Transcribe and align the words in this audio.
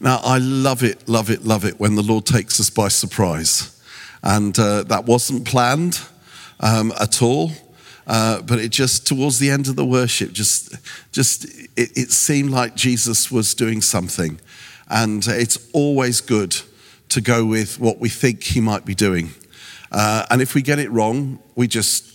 Now, 0.00 0.20
I 0.22 0.38
love 0.38 0.84
it, 0.84 1.08
love 1.08 1.30
it, 1.30 1.44
love 1.44 1.64
it 1.64 1.80
when 1.80 1.96
the 1.96 2.02
Lord 2.02 2.24
takes 2.24 2.60
us 2.60 2.70
by 2.70 2.88
surprise. 2.88 3.80
And 4.22 4.56
uh, 4.58 4.84
that 4.84 5.06
wasn't 5.06 5.44
planned 5.44 6.00
um, 6.60 6.92
at 7.00 7.20
all. 7.22 7.50
Uh, 8.06 8.40
but 8.42 8.58
it 8.58 8.70
just 8.70 9.06
towards 9.06 9.38
the 9.38 9.50
end 9.50 9.68
of 9.68 9.76
the 9.76 9.84
worship, 9.84 10.32
just, 10.32 10.74
just 11.12 11.44
it, 11.76 11.90
it 11.94 12.10
seemed 12.10 12.50
like 12.50 12.74
Jesus 12.74 13.30
was 13.30 13.54
doing 13.54 13.82
something, 13.82 14.40
and 14.88 15.26
it's 15.26 15.68
always 15.74 16.22
good 16.22 16.56
to 17.10 17.20
go 17.20 17.44
with 17.44 17.78
what 17.78 17.98
we 17.98 18.08
think 18.08 18.42
he 18.42 18.62
might 18.62 18.86
be 18.86 18.94
doing. 18.94 19.28
Uh, 19.92 20.24
and 20.30 20.40
if 20.40 20.54
we 20.54 20.62
get 20.62 20.78
it 20.78 20.90
wrong, 20.90 21.38
we 21.54 21.68
just 21.68 22.10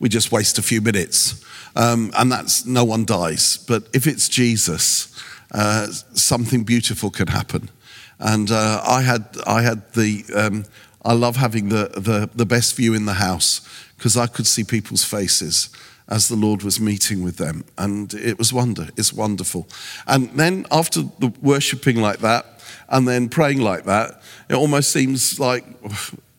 we 0.00 0.08
just 0.08 0.32
waste 0.32 0.58
a 0.58 0.62
few 0.62 0.80
minutes, 0.80 1.44
um, 1.76 2.10
and 2.18 2.32
that's 2.32 2.66
no 2.66 2.84
one 2.84 3.04
dies. 3.04 3.58
But 3.58 3.84
if 3.92 4.08
it's 4.08 4.28
Jesus, 4.28 5.16
uh, 5.52 5.86
something 6.14 6.64
beautiful 6.64 7.10
can 7.10 7.28
happen. 7.28 7.70
And 8.18 8.50
uh, 8.50 8.82
I 8.86 9.02
had 9.02 9.24
I 9.46 9.62
had 9.62 9.92
the 9.92 10.24
um, 10.34 10.64
I 11.04 11.12
love 11.12 11.36
having 11.36 11.68
the, 11.68 11.90
the 11.96 12.30
the 12.34 12.46
best 12.46 12.76
view 12.76 12.94
in 12.94 13.06
the 13.06 13.14
house 13.14 13.60
because 13.96 14.16
I 14.16 14.26
could 14.26 14.46
see 14.46 14.64
people's 14.64 15.04
faces 15.04 15.70
as 16.08 16.28
the 16.28 16.36
Lord 16.36 16.62
was 16.62 16.80
meeting 16.80 17.22
with 17.22 17.36
them. 17.36 17.64
And 17.76 18.14
it 18.14 18.38
was 18.38 18.52
wonder, 18.52 18.88
it's 18.96 19.12
wonderful. 19.12 19.68
And 20.06 20.30
then 20.30 20.66
after 20.70 21.02
the 21.02 21.32
worshiping 21.42 21.96
like 21.96 22.20
that, 22.20 22.46
and 22.88 23.06
then 23.06 23.28
praying 23.28 23.60
like 23.60 23.84
that, 23.84 24.22
it 24.48 24.54
almost 24.54 24.90
seems 24.90 25.38
like 25.38 25.64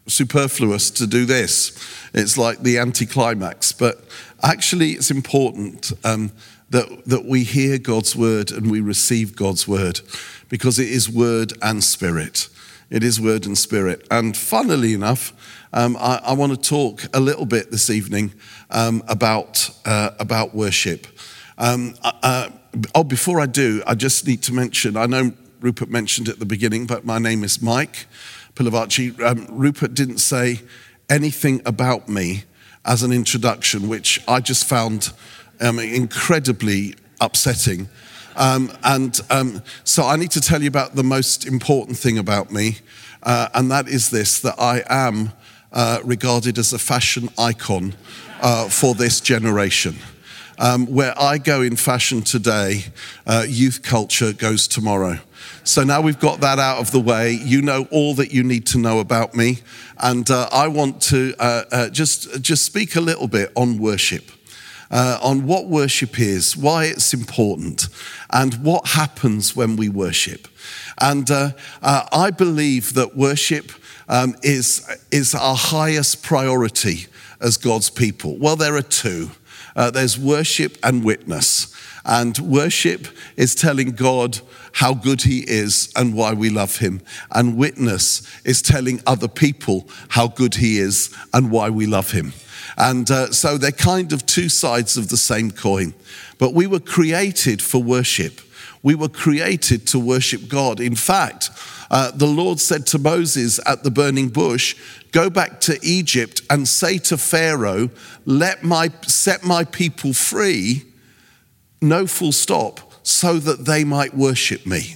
superfluous 0.07 0.89
to 0.91 1.05
do 1.05 1.25
this. 1.25 1.77
It's 2.13 2.37
like 2.37 2.59
the 2.61 2.79
anticlimax. 2.79 3.71
But 3.71 4.03
actually, 4.41 4.91
it's 4.91 5.11
important 5.11 5.91
um, 6.03 6.31
that, 6.69 7.05
that 7.05 7.25
we 7.25 7.43
hear 7.43 7.77
God's 7.77 8.15
word 8.15 8.51
and 8.51 8.69
we 8.69 8.81
receive 8.81 9.35
God's 9.35 9.67
word 9.67 10.01
because 10.49 10.79
it 10.79 10.89
is 10.89 11.09
word 11.09 11.53
and 11.61 11.83
spirit. 11.83 12.49
It 12.89 13.03
is 13.03 13.21
word 13.21 13.45
and 13.45 13.57
spirit. 13.57 14.05
And 14.09 14.35
funnily 14.35 14.93
enough, 14.93 15.33
um, 15.73 15.95
I, 15.97 16.21
I 16.23 16.33
want 16.33 16.51
to 16.51 16.69
talk 16.69 17.03
a 17.13 17.19
little 17.19 17.45
bit 17.45 17.71
this 17.71 17.89
evening 17.89 18.33
um, 18.71 19.03
about, 19.07 19.69
uh, 19.85 20.11
about 20.19 20.55
worship. 20.55 21.07
Um, 21.57 21.95
uh, 22.03 22.11
uh, 22.23 22.49
oh, 22.95 23.03
before 23.03 23.39
I 23.39 23.45
do, 23.45 23.83
I 23.85 23.95
just 23.95 24.25
need 24.25 24.41
to 24.43 24.53
mention 24.53 24.97
I 24.97 25.05
know 25.05 25.33
Rupert 25.61 25.89
mentioned 25.89 26.29
at 26.29 26.39
the 26.39 26.45
beginning, 26.45 26.85
but 26.85 27.05
my 27.05 27.19
name 27.19 27.43
is 27.43 27.61
Mike 27.61 28.07
Pilavachi. 28.55 29.19
Um, 29.21 29.45
Rupert 29.49 29.93
didn't 29.93 30.19
say 30.19 30.61
anything 31.09 31.61
about 31.65 32.07
me 32.07 32.43
as 32.85 33.03
an 33.03 33.11
introduction, 33.11 33.89
which 33.89 34.21
I 34.27 34.39
just 34.39 34.65
found 34.65 35.11
um, 35.59 35.79
incredibly 35.79 36.95
upsetting. 37.21 37.89
Um, 38.35 38.71
and 38.83 39.19
um, 39.29 39.61
so 39.83 40.05
I 40.05 40.15
need 40.15 40.31
to 40.31 40.41
tell 40.41 40.61
you 40.61 40.69
about 40.69 40.95
the 40.95 41.03
most 41.03 41.45
important 41.45 41.97
thing 41.97 42.17
about 42.17 42.51
me, 42.51 42.77
uh, 43.23 43.49
and 43.53 43.69
that 43.71 43.87
is 43.87 44.09
this 44.09 44.39
that 44.39 44.55
I 44.57 44.83
am 44.89 45.33
uh, 45.73 45.99
regarded 46.03 46.57
as 46.57 46.73
a 46.73 46.79
fashion 46.79 47.29
icon 47.37 47.95
uh, 48.41 48.69
for 48.69 48.95
this 48.95 49.19
generation. 49.19 49.95
Um, 50.57 50.87
where 50.87 51.13
I 51.17 51.37
go 51.37 51.61
in 51.61 51.77
fashion 51.77 52.21
today, 52.21 52.83
uh, 53.25 53.45
youth 53.47 53.81
culture 53.81 54.33
goes 54.33 54.67
tomorrow. 54.67 55.19
So 55.63 55.83
now 55.83 56.01
we've 56.01 56.19
got 56.19 56.41
that 56.41 56.59
out 56.59 56.79
of 56.79 56.91
the 56.91 56.99
way. 56.99 57.31
You 57.31 57.61
know 57.61 57.87
all 57.91 58.13
that 58.15 58.33
you 58.33 58.43
need 58.43 58.65
to 58.67 58.77
know 58.77 58.99
about 58.99 59.35
me. 59.35 59.59
And 59.99 60.29
uh, 60.29 60.49
I 60.51 60.67
want 60.67 61.01
to 61.03 61.33
uh, 61.39 61.89
just, 61.89 62.41
just 62.41 62.65
speak 62.65 62.97
a 62.97 63.01
little 63.01 63.29
bit 63.29 63.53
on 63.55 63.77
worship. 63.77 64.31
Uh, 64.91 65.19
on 65.21 65.45
what 65.45 65.67
worship 65.67 66.19
is, 66.19 66.57
why 66.57 66.85
it's 66.85 67.13
important, 67.13 67.87
and 68.31 68.55
what 68.63 68.87
happens 68.87 69.55
when 69.55 69.75
we 69.75 69.87
worship. 69.87 70.47
And 70.99 71.29
uh, 71.29 71.51
uh, 71.83 72.05
I 72.11 72.31
believe 72.31 72.95
that 72.95 73.15
worship 73.15 73.71
um, 74.07 74.35
is, 74.41 74.83
is 75.11 75.35
our 75.35 75.55
highest 75.55 76.23
priority 76.23 77.05
as 77.39 77.57
God's 77.57 77.91
people? 77.91 78.37
Well, 78.37 78.55
there 78.55 78.75
are 78.75 78.81
two 78.81 79.29
uh, 79.75 79.89
there's 79.91 80.17
worship 80.17 80.77
and 80.83 81.05
witness. 81.05 81.73
And 82.05 82.37
worship 82.39 83.07
is 83.37 83.55
telling 83.55 83.91
God 83.91 84.39
how 84.73 84.93
good 84.93 85.21
He 85.21 85.39
is 85.39 85.91
and 85.95 86.13
why 86.13 86.33
we 86.33 86.49
love 86.49 86.77
Him. 86.77 87.01
And 87.31 87.57
witness 87.57 88.23
is 88.43 88.61
telling 88.61 89.01
other 89.05 89.27
people 89.27 89.87
how 90.09 90.27
good 90.27 90.55
He 90.55 90.79
is 90.79 91.15
and 91.33 91.51
why 91.51 91.69
we 91.69 91.85
love 91.85 92.11
Him. 92.11 92.33
And 92.79 93.11
uh, 93.11 93.31
so 93.31 93.57
they're 93.57 93.71
kind 93.71 94.13
of 94.13 94.25
two 94.25 94.47
sides 94.47 94.95
of 94.95 95.09
the 95.09 95.17
same 95.17 95.51
coin. 95.51 95.93
But 96.37 96.53
we 96.53 96.65
were 96.65 96.79
created 96.79 97.61
for 97.61 97.83
worship. 97.83 98.39
We 98.81 98.95
were 98.95 99.09
created 99.09 99.85
to 99.87 99.99
worship 99.99 100.47
God. 100.47 100.79
In 100.79 100.95
fact, 100.95 101.49
uh, 101.91 102.11
the 102.11 102.25
Lord 102.25 102.59
said 102.61 102.87
to 102.87 102.97
Moses 102.97 103.59
at 103.65 103.83
the 103.83 103.91
burning 103.91 104.29
bush, 104.29 104.75
Go 105.11 105.29
back 105.29 105.59
to 105.61 105.77
Egypt 105.81 106.41
and 106.49 106.67
say 106.67 106.97
to 106.99 107.17
Pharaoh, 107.17 107.89
Let 108.25 108.63
my, 108.63 108.89
set 109.05 109.43
my 109.43 109.65
people 109.65 110.13
free, 110.13 110.83
no 111.81 112.07
full 112.07 112.31
stop, 112.31 112.79
so 113.03 113.39
that 113.39 113.65
they 113.65 113.83
might 113.83 114.13
worship 114.13 114.65
me. 114.65 114.95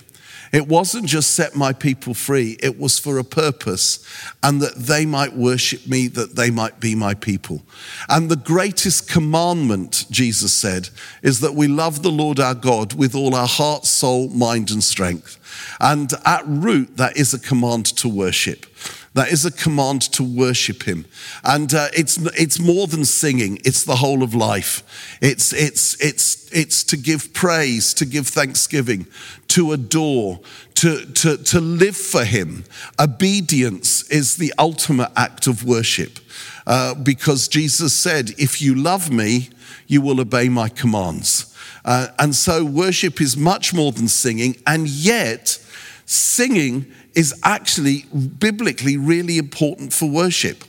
It 0.53 0.67
wasn't 0.67 1.07
just 1.07 1.31
set 1.31 1.55
my 1.55 1.73
people 1.73 2.13
free, 2.13 2.57
it 2.61 2.79
was 2.79 2.99
for 2.99 3.17
a 3.17 3.23
purpose, 3.23 4.05
and 4.43 4.61
that 4.61 4.75
they 4.75 5.03
might 5.03 5.35
worship 5.35 5.87
me, 5.87 6.07
that 6.09 6.35
they 6.35 6.51
might 6.51 6.79
be 6.79 6.93
my 6.93 7.15
people. 7.15 7.63
And 8.07 8.29
the 8.29 8.35
greatest 8.35 9.09
commandment, 9.09 10.05
Jesus 10.11 10.53
said, 10.53 10.89
is 11.23 11.39
that 11.39 11.55
we 11.55 11.67
love 11.67 12.03
the 12.03 12.11
Lord 12.11 12.39
our 12.39 12.53
God 12.53 12.93
with 12.93 13.15
all 13.15 13.33
our 13.33 13.47
heart, 13.47 13.85
soul, 13.85 14.29
mind, 14.29 14.69
and 14.69 14.83
strength. 14.83 15.39
And 15.79 16.13
at 16.23 16.43
root, 16.45 16.97
that 16.97 17.17
is 17.17 17.33
a 17.33 17.39
command 17.39 17.87
to 17.97 18.07
worship. 18.07 18.67
That 19.13 19.31
is 19.31 19.45
a 19.45 19.51
command 19.51 20.01
to 20.13 20.23
worship 20.23 20.83
Him. 20.83 21.05
And 21.43 21.73
uh, 21.73 21.89
it's, 21.95 22.17
it's 22.35 22.59
more 22.59 22.87
than 22.87 23.05
singing, 23.05 23.59
it's 23.63 23.83
the 23.83 23.97
whole 23.97 24.23
of 24.23 24.33
life. 24.33 25.17
It's, 25.21 25.53
it's, 25.53 26.01
it's, 26.03 26.51
it's 26.51 26.83
to 26.85 26.97
give 26.97 27.33
praise, 27.33 27.93
to 27.95 28.05
give 28.05 28.27
thanksgiving, 28.27 29.05
to 29.49 29.71
adore, 29.71 30.39
to, 30.75 31.05
to, 31.05 31.37
to 31.37 31.61
live 31.61 31.95
for 31.95 32.25
Him. 32.25 32.63
Obedience 32.99 34.09
is 34.09 34.37
the 34.37 34.53
ultimate 34.57 35.11
act 35.15 35.45
of 35.47 35.63
worship. 35.63 36.19
Uh, 36.65 36.95
because 36.95 37.47
Jesus 37.47 37.93
said, 37.93 38.31
If 38.39 38.61
you 38.61 38.73
love 38.73 39.11
me, 39.11 39.49
you 39.87 40.01
will 40.01 40.19
obey 40.21 40.49
my 40.49 40.69
commands. 40.69 41.55
Uh, 41.85 42.07
and 42.17 42.33
so 42.33 42.63
worship 42.63 43.19
is 43.21 43.35
much 43.35 43.73
more 43.73 43.91
than 43.91 44.07
singing, 44.07 44.55
and 44.65 44.87
yet, 44.87 45.59
singing 46.05 46.85
is 47.15 47.33
actually 47.43 48.05
biblically 48.39 48.97
really 48.97 49.37
important 49.37 49.93
for 49.93 50.09
worship. 50.09 50.63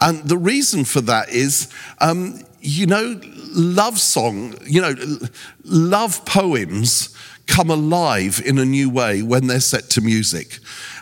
And 0.00 0.24
the 0.24 0.38
reason 0.38 0.84
for 0.84 1.00
that 1.02 1.28
is, 1.28 1.68
um, 2.00 2.40
you 2.60 2.86
know, 2.86 3.20
love 3.54 3.98
song, 3.98 4.54
you 4.66 4.80
know, 4.80 4.94
love 5.64 6.24
poems 6.24 7.14
come 7.46 7.70
alive 7.70 8.42
in 8.44 8.58
a 8.58 8.64
new 8.64 8.88
way 8.90 9.22
when 9.22 9.46
they're 9.46 9.60
set 9.60 9.90
to 9.90 10.00
music. 10.00 10.58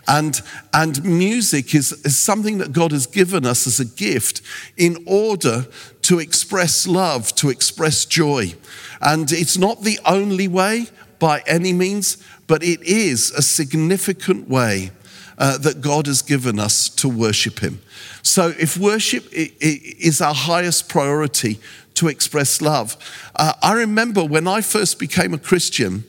And, 0.08 0.40
and 0.74 1.02
music 1.04 1.74
is, 1.74 1.92
is 2.04 2.18
something 2.18 2.58
that 2.58 2.72
God 2.72 2.90
has 2.90 3.06
given 3.06 3.46
us 3.46 3.66
as 3.66 3.78
a 3.78 3.84
gift 3.84 4.42
in 4.76 5.04
order 5.06 5.66
to 6.02 6.18
express 6.18 6.86
love, 6.86 7.34
to 7.36 7.50
express 7.50 8.04
joy. 8.04 8.54
And 9.00 9.30
it's 9.30 9.56
not 9.56 9.82
the 9.82 10.00
only 10.04 10.48
way 10.48 10.86
by 11.20 11.42
any 11.46 11.72
means, 11.72 12.16
but 12.52 12.62
it 12.62 12.82
is 12.82 13.30
a 13.30 13.40
significant 13.40 14.46
way 14.46 14.90
uh, 15.38 15.56
that 15.56 15.80
God 15.80 16.06
has 16.06 16.20
given 16.20 16.58
us 16.58 16.90
to 16.90 17.08
worship 17.08 17.60
Him. 17.60 17.80
So, 18.20 18.48
if 18.58 18.76
worship 18.76 19.24
is 19.32 20.20
our 20.20 20.34
highest 20.34 20.86
priority 20.86 21.58
to 21.94 22.08
express 22.08 22.60
love, 22.60 22.98
uh, 23.36 23.54
I 23.62 23.72
remember 23.72 24.22
when 24.22 24.46
I 24.46 24.60
first 24.60 24.98
became 24.98 25.32
a 25.32 25.38
Christian, 25.38 26.04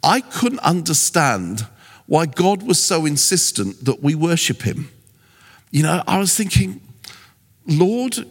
I 0.00 0.20
couldn't 0.20 0.60
understand 0.60 1.66
why 2.06 2.26
God 2.26 2.62
was 2.62 2.78
so 2.78 3.04
insistent 3.04 3.84
that 3.84 4.00
we 4.00 4.14
worship 4.14 4.62
Him. 4.62 4.92
You 5.72 5.82
know, 5.82 6.04
I 6.06 6.18
was 6.20 6.32
thinking, 6.32 6.80
Lord, 7.66 8.24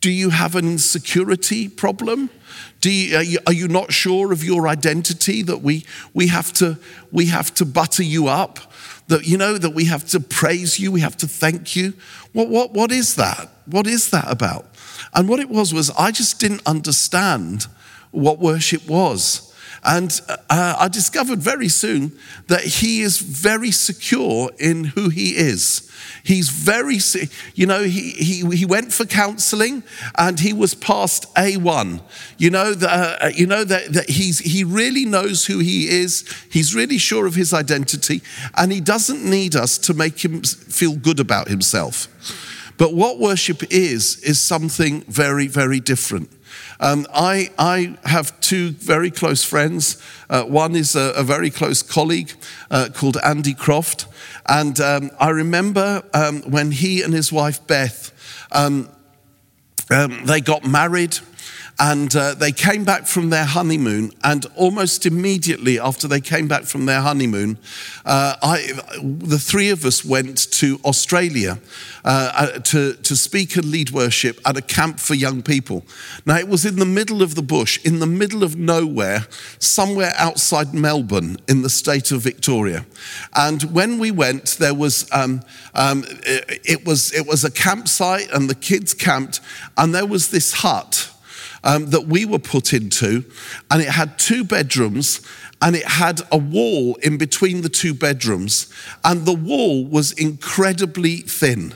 do 0.00 0.10
you 0.10 0.30
have 0.30 0.54
an 0.54 0.66
insecurity 0.66 1.68
problem? 1.68 2.30
You, 2.82 3.16
are, 3.16 3.22
you, 3.22 3.38
are, 3.46 3.52
you, 3.52 3.68
not 3.68 3.92
sure 3.92 4.32
of 4.32 4.44
your 4.44 4.68
identity 4.68 5.42
that 5.42 5.62
we, 5.62 5.84
we, 6.14 6.28
have 6.28 6.52
to, 6.54 6.78
we 7.10 7.26
have 7.26 7.52
to 7.54 7.64
butter 7.64 8.04
you 8.04 8.28
up? 8.28 8.60
That, 9.08 9.26
you 9.26 9.38
know, 9.38 9.58
that 9.58 9.70
we 9.70 9.86
have 9.86 10.06
to 10.08 10.20
praise 10.20 10.78
you, 10.78 10.92
we 10.92 11.00
have 11.00 11.16
to 11.18 11.26
thank 11.26 11.74
you? 11.74 11.94
What, 12.32 12.48
what, 12.48 12.72
what 12.72 12.92
is 12.92 13.16
that? 13.16 13.48
What 13.66 13.86
is 13.86 14.10
that 14.10 14.30
about? 14.30 14.66
And 15.14 15.28
what 15.28 15.40
it 15.40 15.48
was 15.48 15.74
was 15.74 15.90
I 15.90 16.10
just 16.10 16.38
didn't 16.38 16.62
understand 16.66 17.66
what 18.10 18.38
worship 18.38 18.86
was. 18.88 19.47
And 19.84 20.20
uh, 20.28 20.76
I 20.78 20.88
discovered 20.88 21.38
very 21.38 21.68
soon 21.68 22.12
that 22.48 22.62
he 22.62 23.00
is 23.00 23.18
very 23.18 23.70
secure 23.70 24.50
in 24.58 24.84
who 24.84 25.08
he 25.08 25.36
is. 25.36 25.88
He's 26.24 26.48
very, 26.48 26.98
you 27.54 27.66
know, 27.66 27.84
he, 27.84 28.10
he, 28.10 28.56
he 28.56 28.66
went 28.66 28.92
for 28.92 29.04
counseling 29.04 29.82
and 30.16 30.38
he 30.40 30.52
was 30.52 30.74
past 30.74 31.32
A1. 31.34 32.02
You 32.36 32.50
know, 32.50 32.74
the, 32.74 32.90
uh, 32.90 33.30
you 33.34 33.46
know 33.46 33.64
that, 33.64 33.92
that 33.92 34.10
he's, 34.10 34.38
he 34.40 34.64
really 34.64 35.04
knows 35.04 35.46
who 35.46 35.58
he 35.58 35.88
is. 35.88 36.24
He's 36.50 36.74
really 36.74 36.98
sure 36.98 37.26
of 37.26 37.34
his 37.34 37.52
identity 37.52 38.22
and 38.56 38.72
he 38.72 38.80
doesn't 38.80 39.24
need 39.24 39.56
us 39.56 39.78
to 39.78 39.94
make 39.94 40.24
him 40.24 40.42
feel 40.42 40.96
good 40.96 41.20
about 41.20 41.48
himself. 41.48 42.08
But 42.78 42.94
what 42.94 43.18
worship 43.18 43.64
is, 43.72 44.22
is 44.22 44.40
something 44.40 45.02
very, 45.02 45.48
very 45.48 45.80
different. 45.80 46.30
Um, 46.80 47.06
I, 47.12 47.50
I 47.58 47.96
have 48.04 48.38
two 48.40 48.70
very 48.70 49.10
close 49.10 49.42
friends. 49.42 50.00
Uh, 50.30 50.44
one 50.44 50.76
is 50.76 50.94
a, 50.94 51.12
a, 51.16 51.24
very 51.24 51.50
close 51.50 51.82
colleague 51.82 52.32
uh, 52.70 52.88
called 52.94 53.16
Andy 53.24 53.54
Croft. 53.54 54.06
And 54.46 54.80
um, 54.80 55.10
I 55.18 55.30
remember 55.30 56.02
um, 56.14 56.42
when 56.42 56.70
he 56.70 57.02
and 57.02 57.12
his 57.12 57.32
wife 57.32 57.66
Beth, 57.66 58.12
um, 58.52 58.88
um, 59.90 60.24
they 60.24 60.40
got 60.40 60.64
married 60.64 61.18
and 61.80 62.14
uh, 62.16 62.34
they 62.34 62.50
came 62.50 62.84
back 62.84 63.06
from 63.06 63.30
their 63.30 63.44
honeymoon, 63.44 64.10
and 64.24 64.46
almost 64.56 65.06
immediately 65.06 65.78
after 65.78 66.08
they 66.08 66.20
came 66.20 66.48
back 66.48 66.64
from 66.64 66.86
their 66.86 67.00
honeymoon, 67.00 67.56
uh, 68.04 68.34
I, 68.42 68.72
the 69.00 69.38
three 69.38 69.70
of 69.70 69.84
us 69.84 70.04
went 70.04 70.50
to 70.52 70.80
Australia 70.84 71.58
uh, 72.04 72.32
uh, 72.34 72.58
to, 72.60 72.94
to 72.94 73.14
speak 73.14 73.54
and 73.54 73.66
lead 73.66 73.90
worship 73.90 74.40
at 74.44 74.56
a 74.56 74.62
camp 74.62 74.98
for 74.98 75.14
young 75.14 75.40
people. 75.40 75.84
Now, 76.26 76.36
it 76.38 76.48
was 76.48 76.64
in 76.64 76.76
the 76.76 76.86
middle 76.86 77.22
of 77.22 77.36
the 77.36 77.42
bush, 77.42 77.78
in 77.84 78.00
the 78.00 78.06
middle 78.06 78.42
of 78.42 78.56
nowhere, 78.56 79.26
somewhere 79.60 80.12
outside 80.16 80.74
Melbourne 80.74 81.36
in 81.46 81.62
the 81.62 81.70
state 81.70 82.10
of 82.10 82.22
Victoria. 82.22 82.86
And 83.36 83.62
when 83.74 84.00
we 84.00 84.10
went, 84.10 84.56
there 84.58 84.74
was, 84.74 85.08
um, 85.12 85.42
um, 85.74 86.04
it, 86.26 86.60
it, 86.64 86.86
was, 86.86 87.12
it 87.12 87.26
was 87.26 87.44
a 87.44 87.52
campsite, 87.52 88.32
and 88.32 88.50
the 88.50 88.56
kids 88.56 88.94
camped, 88.94 89.40
and 89.76 89.94
there 89.94 90.06
was 90.06 90.30
this 90.30 90.54
hut 90.54 91.12
um, 91.64 91.90
that 91.90 92.06
we 92.06 92.24
were 92.24 92.38
put 92.38 92.72
into, 92.72 93.24
and 93.70 93.82
it 93.82 93.88
had 93.88 94.18
two 94.18 94.44
bedrooms 94.44 95.20
and 95.60 95.74
it 95.74 95.84
had 95.84 96.20
a 96.30 96.38
wall 96.38 96.96
in 97.02 97.18
between 97.18 97.62
the 97.62 97.68
two 97.68 97.94
bedrooms, 97.94 98.72
and 99.04 99.26
the 99.26 99.34
wall 99.34 99.84
was 99.84 100.12
incredibly 100.12 101.16
thin. 101.16 101.74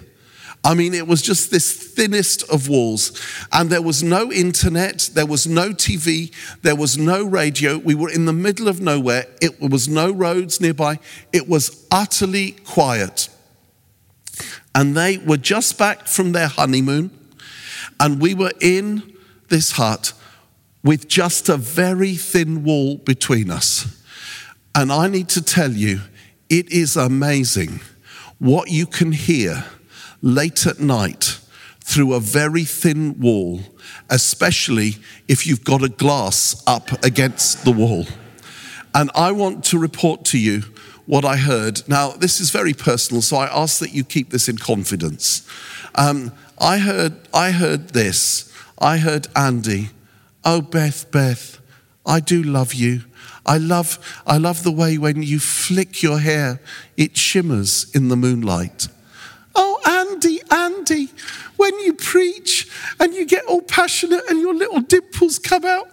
I 0.64 0.74
mean, 0.74 0.94
it 0.94 1.08
was 1.08 1.22
just 1.22 1.50
this 1.50 1.72
thinnest 1.72 2.48
of 2.48 2.68
walls. 2.68 3.20
And 3.50 3.68
there 3.68 3.82
was 3.82 4.02
no 4.02 4.32
internet, 4.32 5.10
there 5.12 5.26
was 5.26 5.46
no 5.46 5.70
TV, 5.70 6.32
there 6.62 6.76
was 6.76 6.96
no 6.96 7.24
radio. 7.24 7.78
We 7.78 7.96
were 7.96 8.10
in 8.10 8.26
the 8.26 8.32
middle 8.32 8.68
of 8.68 8.80
nowhere. 8.80 9.26
It 9.40 9.60
was 9.60 9.88
no 9.88 10.12
roads 10.12 10.60
nearby. 10.60 11.00
It 11.32 11.48
was 11.48 11.84
utterly 11.90 12.52
quiet. 12.52 13.28
And 14.72 14.96
they 14.96 15.18
were 15.18 15.36
just 15.36 15.78
back 15.78 16.06
from 16.06 16.30
their 16.30 16.48
honeymoon, 16.48 17.10
and 17.98 18.20
we 18.20 18.34
were 18.34 18.52
in 18.60 19.11
this 19.52 19.72
hut 19.72 20.14
with 20.82 21.06
just 21.06 21.48
a 21.48 21.56
very 21.56 22.14
thin 22.14 22.64
wall 22.64 22.96
between 22.96 23.50
us. 23.50 24.02
And 24.74 24.90
I 24.90 25.06
need 25.06 25.28
to 25.28 25.42
tell 25.42 25.70
you, 25.70 26.00
it 26.48 26.72
is 26.72 26.96
amazing 26.96 27.80
what 28.38 28.70
you 28.70 28.86
can 28.86 29.12
hear 29.12 29.64
late 30.22 30.66
at 30.66 30.80
night 30.80 31.38
through 31.80 32.14
a 32.14 32.20
very 32.20 32.64
thin 32.64 33.20
wall, 33.20 33.60
especially 34.08 34.96
if 35.28 35.46
you've 35.46 35.64
got 35.64 35.82
a 35.82 35.88
glass 35.88 36.62
up 36.66 37.04
against 37.04 37.64
the 37.64 37.72
wall. 37.72 38.06
And 38.94 39.10
I 39.14 39.32
want 39.32 39.64
to 39.66 39.78
report 39.78 40.24
to 40.26 40.38
you 40.38 40.62
what 41.04 41.24
I 41.24 41.36
heard. 41.36 41.86
Now, 41.88 42.10
this 42.10 42.40
is 42.40 42.50
very 42.50 42.72
personal, 42.72 43.20
so 43.20 43.36
I 43.36 43.46
ask 43.46 43.80
that 43.80 43.92
you 43.92 44.02
keep 44.02 44.30
this 44.30 44.48
in 44.48 44.56
confidence. 44.56 45.46
Um, 45.94 46.32
I 46.58 46.78
heard, 46.78 47.16
I 47.34 47.50
heard 47.50 47.90
this. 47.90 48.51
I 48.78 48.98
heard 48.98 49.28
Andy, 49.36 49.90
oh, 50.44 50.60
Beth, 50.60 51.10
Beth, 51.10 51.60
I 52.04 52.20
do 52.20 52.42
love 52.42 52.74
you. 52.74 53.02
I 53.44 53.58
love, 53.58 53.98
I 54.26 54.38
love 54.38 54.62
the 54.62 54.70
way 54.70 54.98
when 54.98 55.22
you 55.22 55.40
flick 55.40 56.02
your 56.02 56.18
hair, 56.20 56.60
it 56.96 57.16
shimmers 57.16 57.90
in 57.94 58.08
the 58.08 58.16
moonlight. 58.16 58.88
Oh, 59.54 59.80
Andy, 59.86 60.40
Andy, 60.50 61.08
when 61.56 61.78
you 61.80 61.92
preach 61.92 62.70
and 63.00 63.14
you 63.14 63.24
get 63.24 63.44
all 63.46 63.62
passionate 63.62 64.22
and 64.28 64.40
your 64.40 64.54
little 64.54 64.80
dimples 64.80 65.38
come 65.38 65.64
out, 65.64 65.88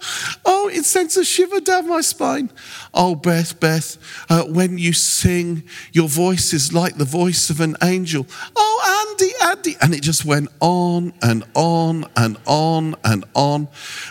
oh, 0.45 0.69
it 0.69 0.86
sends 0.86 1.18
a 1.18 1.24
shiver 1.24 1.59
down 1.59 1.88
my 1.88 2.01
spine. 2.01 2.51
Oh, 2.94 3.15
Beth, 3.15 3.59
Beth, 3.59 3.97
uh, 4.30 4.44
when 4.44 4.77
you 4.77 4.94
sing, 4.94 5.63
your 5.91 6.07
voice 6.07 6.53
is 6.53 6.74
like 6.74 6.95
the 6.95 7.06
voice 7.06 7.50
of 7.50 7.59
an 7.62 7.75
angel. 7.83 8.25
Oh, 8.56 9.15
Andy, 9.19 9.31
Andy. 9.44 9.77
And 9.81 9.94
it 9.94 10.01
just 10.01 10.25
went 10.25 10.50
on 10.59 11.13
and 11.21 11.44
on 11.53 12.06
and 12.15 12.38
on 12.45 12.95
and 13.03 13.25
on. 13.33 13.68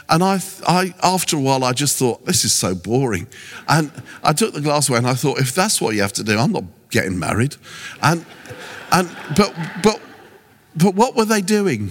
And 0.08 0.22
I, 0.22 0.40
I, 0.66 0.94
after 1.02 1.36
a 1.36 1.40
while, 1.40 1.64
I 1.64 1.72
just 1.72 1.98
thought, 1.98 2.24
this 2.24 2.44
is 2.44 2.52
so 2.52 2.74
boring. 2.74 3.26
And 3.68 3.90
I 4.22 4.32
took 4.32 4.54
the 4.54 4.60
glass 4.60 4.88
away 4.88 4.98
and 4.98 5.06
I 5.06 5.14
thought, 5.14 5.38
if 5.38 5.54
that's 5.54 5.80
what 5.80 5.94
you 5.94 6.02
have 6.02 6.12
to 6.14 6.24
do, 6.24 6.38
I'm 6.38 6.52
not 6.52 6.64
getting 6.90 7.18
married. 7.18 7.56
And, 8.02 8.24
and, 8.90 9.14
but, 9.36 9.54
but 9.82 10.00
but 10.78 10.94
what 10.94 11.16
were 11.16 11.24
they 11.24 11.40
doing? 11.40 11.90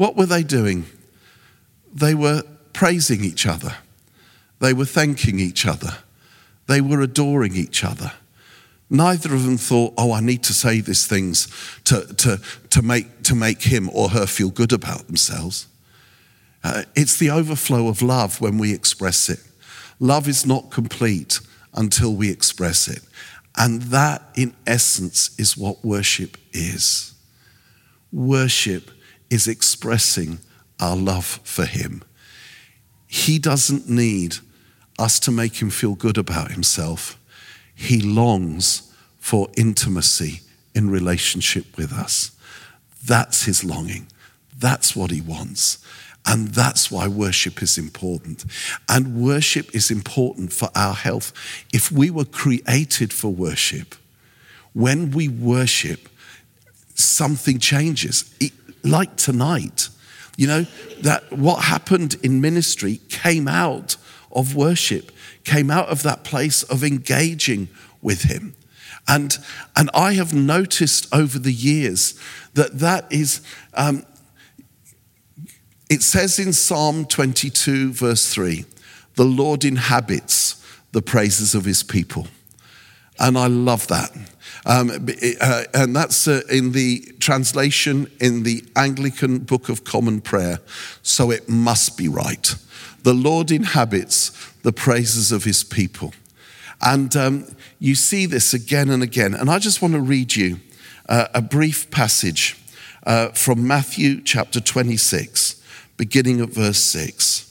What 0.00 0.16
were 0.16 0.24
they 0.24 0.42
doing? 0.42 0.86
They 1.92 2.14
were 2.14 2.42
praising 2.72 3.22
each 3.22 3.44
other. 3.46 3.76
They 4.58 4.72
were 4.72 4.86
thanking 4.86 5.38
each 5.38 5.66
other. 5.66 5.98
They 6.68 6.80
were 6.80 7.02
adoring 7.02 7.54
each 7.54 7.84
other. 7.84 8.12
Neither 8.88 9.34
of 9.34 9.44
them 9.44 9.58
thought, 9.58 9.92
oh, 9.98 10.12
I 10.12 10.20
need 10.20 10.42
to 10.44 10.54
say 10.54 10.80
these 10.80 11.06
things 11.06 11.48
to, 11.84 12.06
to, 12.14 12.40
to, 12.70 12.80
make, 12.80 13.24
to 13.24 13.34
make 13.34 13.60
him 13.60 13.90
or 13.92 14.08
her 14.08 14.24
feel 14.24 14.48
good 14.48 14.72
about 14.72 15.06
themselves. 15.06 15.66
Uh, 16.64 16.84
it's 16.96 17.18
the 17.18 17.28
overflow 17.28 17.88
of 17.88 18.00
love 18.00 18.40
when 18.40 18.56
we 18.56 18.72
express 18.72 19.28
it. 19.28 19.40
Love 19.98 20.28
is 20.28 20.46
not 20.46 20.70
complete 20.70 21.40
until 21.74 22.14
we 22.14 22.30
express 22.30 22.88
it. 22.88 23.02
And 23.54 23.82
that, 23.92 24.22
in 24.34 24.56
essence, 24.66 25.38
is 25.38 25.58
what 25.58 25.84
worship 25.84 26.38
is. 26.54 27.12
Worship 28.10 28.90
is 29.30 29.46
expressing 29.46 30.40
our 30.80 30.96
love 30.96 31.40
for 31.44 31.64
Him. 31.64 32.02
He 33.06 33.38
doesn't 33.38 33.88
need 33.88 34.36
us 34.98 35.18
to 35.20 35.30
make 35.30 35.62
Him 35.62 35.70
feel 35.70 35.94
good 35.94 36.18
about 36.18 36.52
Himself. 36.52 37.18
He 37.74 38.00
longs 38.00 38.92
for 39.18 39.48
intimacy 39.56 40.40
in 40.74 40.90
relationship 40.90 41.76
with 41.76 41.92
us. 41.92 42.32
That's 43.04 43.44
His 43.44 43.64
longing. 43.64 44.08
That's 44.58 44.94
what 44.94 45.10
He 45.10 45.20
wants. 45.20 45.78
And 46.26 46.48
that's 46.48 46.90
why 46.90 47.08
worship 47.08 47.62
is 47.62 47.78
important. 47.78 48.44
And 48.88 49.22
worship 49.22 49.74
is 49.74 49.90
important 49.90 50.52
for 50.52 50.68
our 50.74 50.94
health. 50.94 51.32
If 51.72 51.90
we 51.90 52.10
were 52.10 52.26
created 52.26 53.12
for 53.12 53.28
worship, 53.28 53.94
when 54.74 55.10
we 55.12 55.28
worship, 55.28 56.08
something 56.94 57.58
changes. 57.58 58.34
It, 58.38 58.52
like 58.82 59.16
tonight, 59.16 59.88
you 60.36 60.46
know, 60.46 60.66
that 61.00 61.32
what 61.32 61.64
happened 61.64 62.16
in 62.22 62.40
ministry 62.40 63.00
came 63.08 63.48
out 63.48 63.96
of 64.32 64.54
worship, 64.54 65.12
came 65.44 65.70
out 65.70 65.88
of 65.88 66.02
that 66.02 66.24
place 66.24 66.62
of 66.64 66.84
engaging 66.84 67.68
with 68.00 68.22
Him. 68.22 68.54
And, 69.08 69.38
and 69.76 69.90
I 69.92 70.14
have 70.14 70.32
noticed 70.32 71.12
over 71.12 71.38
the 71.38 71.52
years 71.52 72.18
that 72.54 72.78
that 72.78 73.10
is, 73.12 73.42
um, 73.74 74.04
it 75.88 76.02
says 76.02 76.38
in 76.38 76.52
Psalm 76.52 77.04
22, 77.06 77.92
verse 77.92 78.32
3, 78.32 78.64
the 79.16 79.24
Lord 79.24 79.64
inhabits 79.64 80.64
the 80.92 81.02
praises 81.02 81.54
of 81.54 81.64
his 81.64 81.82
people. 81.82 82.28
And 83.18 83.36
I 83.36 83.48
love 83.48 83.86
that. 83.88 84.10
Um, 84.66 84.90
uh, 85.40 85.64
and 85.72 85.96
that's 85.96 86.28
uh, 86.28 86.42
in 86.50 86.72
the 86.72 87.00
translation 87.18 88.10
in 88.20 88.42
the 88.42 88.64
Anglican 88.76 89.38
Book 89.38 89.68
of 89.68 89.84
Common 89.84 90.20
Prayer. 90.20 90.60
So 91.02 91.30
it 91.30 91.48
must 91.48 91.96
be 91.96 92.08
right. 92.08 92.54
The 93.02 93.14
Lord 93.14 93.50
inhabits 93.50 94.30
the 94.62 94.72
praises 94.72 95.32
of 95.32 95.44
his 95.44 95.64
people. 95.64 96.12
And 96.82 97.14
um, 97.16 97.56
you 97.78 97.94
see 97.94 98.26
this 98.26 98.52
again 98.52 98.90
and 98.90 99.02
again. 99.02 99.34
And 99.34 99.50
I 99.50 99.58
just 99.58 99.80
want 99.80 99.94
to 99.94 100.00
read 100.00 100.36
you 100.36 100.60
uh, 101.08 101.28
a 101.34 101.42
brief 101.42 101.90
passage 101.90 102.56
uh, 103.04 103.28
from 103.28 103.66
Matthew 103.66 104.20
chapter 104.20 104.60
26, 104.60 105.62
beginning 105.96 106.40
at 106.40 106.50
verse 106.50 106.78
6. 106.78 107.46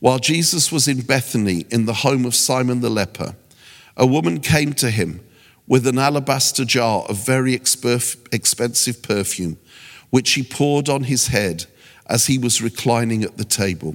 While 0.00 0.18
Jesus 0.18 0.70
was 0.70 0.86
in 0.88 1.02
Bethany 1.02 1.66
in 1.70 1.86
the 1.86 1.92
home 1.92 2.24
of 2.24 2.34
Simon 2.34 2.80
the 2.80 2.90
leper, 2.90 3.34
a 3.96 4.06
woman 4.06 4.40
came 4.40 4.72
to 4.74 4.90
him 4.90 5.20
with 5.68 5.86
an 5.86 5.98
alabaster 5.98 6.64
jar 6.64 7.04
of 7.04 7.24
very 7.24 7.54
expensive 7.54 9.02
perfume, 9.02 9.58
which 10.10 10.32
he 10.32 10.42
poured 10.42 10.88
on 10.88 11.04
his 11.04 11.28
head 11.28 11.66
as 12.06 12.26
he 12.26 12.38
was 12.38 12.62
reclining 12.62 13.22
at 13.22 13.36
the 13.36 13.44
table. 13.44 13.94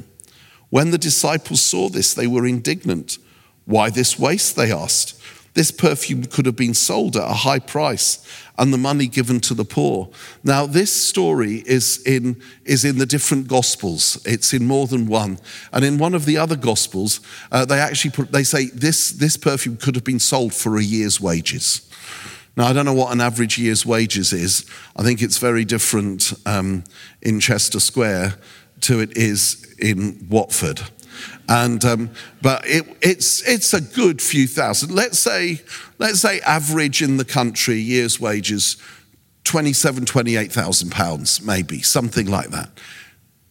When 0.70 0.92
the 0.92 0.98
disciples 1.00 1.62
saw 1.62 1.90
this, 1.90 2.14
they 2.14 2.28
were 2.28 2.46
indignant. 2.46 3.18
Why 3.66 3.90
this 3.90 4.20
waste? 4.20 4.56
They 4.56 4.72
asked. 4.72 5.20
This 5.54 5.70
perfume 5.70 6.26
could 6.26 6.46
have 6.46 6.56
been 6.56 6.74
sold 6.74 7.16
at 7.16 7.30
a 7.30 7.34
high 7.34 7.60
price 7.60 8.26
and 8.58 8.74
the 8.74 8.78
money 8.78 9.08
given 9.08 9.40
to 9.42 9.54
the 9.54 9.66
poor. 9.66 10.10
Now, 10.44 10.66
this 10.66 10.92
story 10.92 11.64
is 11.66 12.02
in, 12.06 12.42
is 12.66 12.84
in 12.84 12.98
the 12.98 13.06
different 13.06 13.48
gospels. 13.48 14.22
It's 14.26 14.54
in 14.54 14.66
more 14.66 14.88
than 14.88 15.08
one. 15.08 15.40
And 15.72 15.86
in 15.86 15.98
one 15.98 16.16
of 16.16 16.26
the 16.26 16.38
other 16.38 16.56
gospels, 16.56 17.20
uh, 17.52 17.66
they 17.66 17.80
actually 17.80 18.12
put, 18.12 18.32
they 18.32 18.44
say 18.44 18.66
this, 18.68 19.12
this 19.12 19.38
perfume 19.38 19.78
could 19.78 19.96
have 19.96 20.04
been 20.04 20.20
sold 20.20 20.54
for 20.54 20.78
a 20.78 20.84
year's 20.84 21.22
wages. 21.22 21.88
Now, 22.56 22.66
I 22.66 22.74
don't 22.74 22.86
know 22.86 22.94
what 22.94 23.12
an 23.12 23.22
average 23.22 23.58
year's 23.58 23.86
wages 23.86 24.34
is. 24.34 24.66
I 24.96 25.04
think 25.04 25.22
it's 25.22 25.40
very 25.40 25.66
different 25.66 26.34
um, 26.46 26.84
in 27.22 27.40
Chester 27.40 27.80
Square 27.80 28.36
to 28.82 29.00
it 29.00 29.18
is 29.18 29.74
in 29.80 30.28
Watford. 30.30 30.82
And 31.50 31.84
um, 31.84 32.10
but 32.42 32.64
it, 32.66 32.86
it's 33.02 33.48
it's 33.48 33.74
a 33.74 33.82
good 33.82 34.22
few 34.22 34.48
thousand. 34.48 34.94
Let's 34.94 35.20
say 35.20 35.62
let's 36.00 36.20
say 36.20 36.40
average 36.42 37.02
in 37.02 37.18
the 37.18 37.26
country 37.26 37.76
year's 37.76 38.20
wages 38.20 38.78
27 39.44 40.06
28,000 40.06 40.90
pounds 40.92 41.42
maybe 41.42 41.82
something 41.82 42.28
like 42.28 42.50
that. 42.50 42.70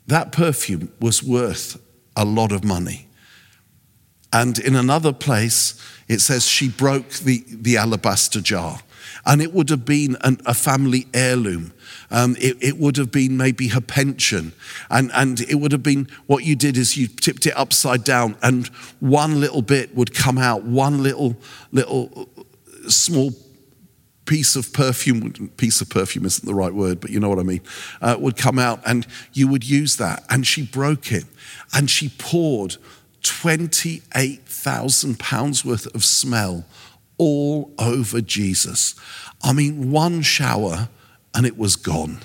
That 0.07 0.33
perfume 0.33 0.93
was 1.01 1.23
worth 1.23 1.81
a 2.17 2.25
lot 2.25 2.53
of 2.53 2.65
money. 2.65 3.09
And 4.33 4.59
in 4.59 4.75
another 4.75 5.13
place 5.13 5.81
it 6.09 6.21
says 6.21 6.47
she 6.47 6.69
broke 6.69 7.11
the, 7.11 7.45
the 7.49 7.77
alabaster 7.77 8.41
jar 8.41 8.81
and 9.25 9.41
it 9.41 9.53
would 9.53 9.71
have 9.71 9.85
been 9.85 10.17
an, 10.23 10.41
a 10.47 10.55
family 10.55 11.07
heirloom. 11.15 11.73
Um, 12.11 12.37
it, 12.39 12.57
it, 12.61 12.79
would 12.79 12.97
have 12.97 13.11
been 13.11 13.37
maybe 13.37 13.69
her 13.69 13.81
pension. 13.81 14.53
And, 14.91 15.11
and 15.15 15.41
it 15.41 15.55
would 15.57 15.73
have 15.73 15.83
been 15.83 16.09
what 16.27 16.45
you 16.45 16.57
did 16.57 16.77
is 16.77 16.97
you 16.97 17.07
tipped 17.07 17.47
it 17.47 17.57
upside 17.57 18.05
down, 18.05 18.37
and 18.43 18.67
one 19.01 19.41
little 19.41 19.63
bit 19.63 19.95
would 19.95 20.15
come 20.15 20.39
out, 20.39 20.65
one 20.65 21.03
little, 21.03 21.37
little 21.71 22.29
small 22.89 23.33
piece 24.25 24.57
of 24.57 24.73
perfume, 24.73 25.51
piece 25.57 25.81
of 25.81 25.89
perfume 25.89 26.27
isn't 26.27 26.47
the 26.47 26.55
right 26.55 26.75
word, 26.75 27.01
but 27.01 27.11
you 27.11 27.21
know 27.21 27.29
what 27.29 27.39
I 27.39 27.43
mean, 27.43 27.61
uh, 28.01 28.17
would 28.19 28.37
come 28.37 28.59
out, 28.59 28.81
and 28.85 29.07
you 29.33 29.49
would 29.49 29.69
use 29.69 29.97
that. 29.97 30.25
And 30.31 30.47
she 30.47 30.65
broke 30.65 31.13
it, 31.13 31.25
and 31.73 31.91
she 31.91 32.09
poured 32.19 32.77
28,000 33.23 35.19
pounds 35.19 35.65
worth 35.65 35.93
of 35.95 36.05
smell 36.05 36.65
all 37.23 37.71
over 37.79 38.21
Jesus. 38.21 38.97
I 39.45 39.53
mean, 39.53 39.93
one 39.93 40.23
shower 40.23 40.89
and 41.33 41.47
it 41.47 41.57
was 41.57 41.77
gone. 41.77 42.19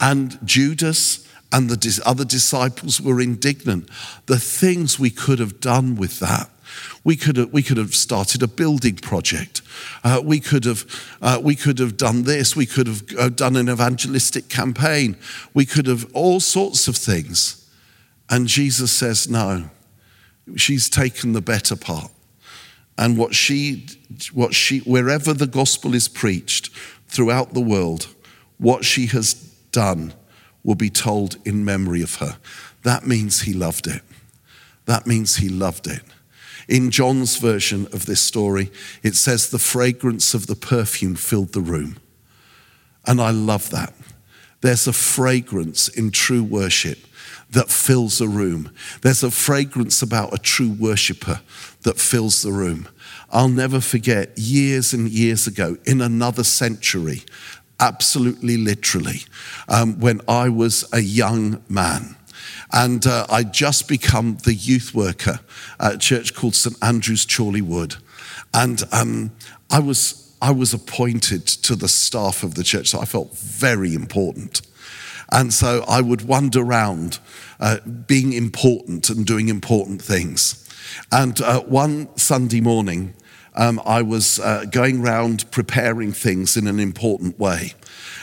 And 0.00 0.44
Judas 0.44 1.24
and 1.52 1.70
the 1.70 2.02
other 2.04 2.24
disciples 2.24 3.00
were 3.00 3.20
indignant. 3.20 3.88
The 4.26 4.40
things 4.40 4.98
we 4.98 5.10
could 5.10 5.38
have 5.38 5.60
done 5.60 5.94
with 5.94 6.18
that. 6.18 6.50
We 7.04 7.14
could 7.14 7.36
have, 7.36 7.52
we 7.52 7.62
could 7.62 7.76
have 7.76 7.94
started 7.94 8.42
a 8.42 8.48
building 8.48 8.96
project. 8.96 9.62
Uh, 10.02 10.20
we, 10.22 10.40
could 10.40 10.64
have, 10.64 10.84
uh, 11.22 11.40
we 11.40 11.54
could 11.54 11.78
have 11.78 11.96
done 11.96 12.24
this. 12.24 12.56
We 12.56 12.66
could 12.66 12.88
have 12.88 13.02
uh, 13.16 13.28
done 13.28 13.54
an 13.54 13.68
evangelistic 13.70 14.48
campaign. 14.48 15.16
We 15.54 15.64
could 15.64 15.86
have 15.86 16.10
all 16.12 16.40
sorts 16.40 16.88
of 16.88 16.96
things. 16.96 17.70
And 18.28 18.48
Jesus 18.48 18.90
says, 18.90 19.28
no, 19.28 19.70
she's 20.56 20.90
taken 20.90 21.34
the 21.34 21.40
better 21.40 21.76
part 21.76 22.10
and 22.98 23.16
what 23.16 23.34
she, 23.34 23.86
what 24.32 24.54
she, 24.54 24.80
wherever 24.80 25.32
the 25.32 25.46
gospel 25.46 25.94
is 25.94 26.08
preached 26.08 26.70
throughout 27.06 27.54
the 27.54 27.60
world, 27.60 28.08
what 28.58 28.84
she 28.84 29.06
has 29.06 29.34
done 29.70 30.12
will 30.64 30.74
be 30.74 30.90
told 30.90 31.36
in 31.46 31.64
memory 31.64 32.02
of 32.02 32.16
her. 32.16 32.38
That 32.82 33.06
means 33.06 33.42
he 33.42 33.54
loved 33.54 33.86
it. 33.86 34.02
That 34.86 35.06
means 35.06 35.36
he 35.36 35.48
loved 35.48 35.86
it. 35.86 36.02
In 36.66 36.90
John's 36.90 37.36
version 37.36 37.86
of 37.92 38.06
this 38.06 38.20
story, 38.20 38.70
it 39.02 39.14
says 39.14 39.48
the 39.48 39.58
fragrance 39.58 40.34
of 40.34 40.48
the 40.48 40.56
perfume 40.56 41.14
filled 41.14 41.52
the 41.52 41.60
room. 41.60 41.98
And 43.06 43.20
I 43.20 43.30
love 43.30 43.70
that. 43.70 43.94
There's 44.60 44.88
a 44.88 44.92
fragrance 44.92 45.88
in 45.88 46.10
true 46.10 46.42
worship 46.42 46.98
that 47.50 47.70
fills 47.70 48.20
a 48.20 48.28
room. 48.28 48.70
There's 49.02 49.22
a 49.22 49.30
fragrance 49.30 50.02
about 50.02 50.34
a 50.34 50.38
true 50.38 50.70
worshiper 50.70 51.40
that 51.82 51.98
fills 51.98 52.42
the 52.42 52.52
room. 52.52 52.88
I'll 53.30 53.48
never 53.48 53.80
forget 53.80 54.36
years 54.36 54.92
and 54.92 55.08
years 55.08 55.46
ago 55.46 55.76
in 55.84 56.00
another 56.00 56.44
century, 56.44 57.22
absolutely 57.80 58.56
literally, 58.56 59.20
um, 59.68 59.98
when 60.00 60.20
I 60.28 60.48
was 60.48 60.88
a 60.92 61.00
young 61.00 61.62
man. 61.68 62.16
And 62.72 63.06
uh, 63.06 63.26
I'd 63.30 63.54
just 63.54 63.88
become 63.88 64.38
the 64.44 64.54
youth 64.54 64.94
worker 64.94 65.40
at 65.80 65.94
a 65.94 65.98
church 65.98 66.34
called 66.34 66.54
St. 66.54 66.76
Andrew's 66.82 67.24
Chorleywood. 67.24 67.96
And 68.52 68.82
um, 68.92 69.32
I, 69.70 69.78
was, 69.78 70.36
I 70.42 70.50
was 70.50 70.74
appointed 70.74 71.46
to 71.46 71.76
the 71.76 71.88
staff 71.88 72.42
of 72.42 72.54
the 72.54 72.62
church, 72.62 72.88
so 72.88 73.00
I 73.00 73.04
felt 73.06 73.34
very 73.36 73.94
important. 73.94 74.62
And 75.30 75.52
so 75.52 75.84
I 75.86 76.00
would 76.00 76.22
wander 76.22 76.62
around 76.62 77.18
uh, 77.60 77.78
being 77.80 78.32
important 78.32 79.10
and 79.10 79.26
doing 79.26 79.48
important 79.48 80.00
things. 80.00 80.68
And 81.12 81.40
uh, 81.40 81.60
one 81.60 82.16
Sunday 82.16 82.60
morning, 82.60 83.14
um, 83.54 83.80
I 83.84 84.02
was 84.02 84.38
uh, 84.38 84.64
going 84.70 85.00
around 85.00 85.50
preparing 85.50 86.12
things 86.12 86.56
in 86.56 86.66
an 86.66 86.78
important 86.78 87.38
way. 87.38 87.74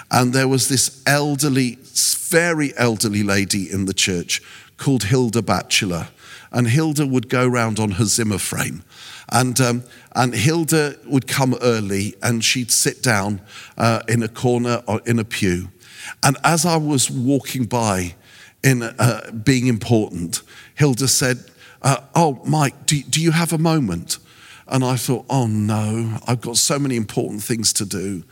And 0.09 0.33
there 0.33 0.47
was 0.47 0.69
this 0.69 1.03
elderly, 1.05 1.77
very 2.29 2.75
elderly 2.77 3.23
lady 3.23 3.71
in 3.71 3.85
the 3.85 3.93
church 3.93 4.41
called 4.77 5.03
Hilda 5.03 5.41
Batchelor. 5.41 6.07
And 6.51 6.67
Hilda 6.67 7.05
would 7.05 7.27
go 7.27 7.45
round 7.45 7.79
on 7.79 7.91
her 7.91 8.05
Zimmer 8.05 8.37
frame. 8.37 8.83
And, 9.29 9.59
um, 9.59 9.83
and 10.15 10.33
Hilda 10.33 10.95
would 11.05 11.27
come 11.27 11.55
early 11.61 12.15
and 12.21 12.43
she'd 12.43 12.71
sit 12.71 13.03
down 13.03 13.41
uh, 13.77 14.01
in 14.07 14.23
a 14.23 14.27
corner 14.27 14.83
or 14.87 15.01
in 15.05 15.19
a 15.19 15.25
pew. 15.25 15.69
And 16.23 16.37
as 16.43 16.65
I 16.65 16.77
was 16.77 17.09
walking 17.09 17.65
by 17.65 18.15
in 18.63 18.83
uh, 18.83 19.31
being 19.31 19.67
important, 19.67 20.41
Hilda 20.75 21.07
said, 21.07 21.43
uh, 21.81 22.01
Oh, 22.15 22.41
Mike, 22.45 22.85
do, 22.85 23.01
do 23.03 23.21
you 23.21 23.31
have 23.31 23.53
a 23.53 23.57
moment? 23.57 24.17
And 24.67 24.83
I 24.83 24.95
thought, 24.95 25.25
oh 25.29 25.45
no, 25.45 26.17
I've 26.27 26.41
got 26.41 26.57
so 26.57 26.79
many 26.79 26.95
important 26.95 27.43
things 27.43 27.71
to 27.73 27.85
do. 27.85 28.23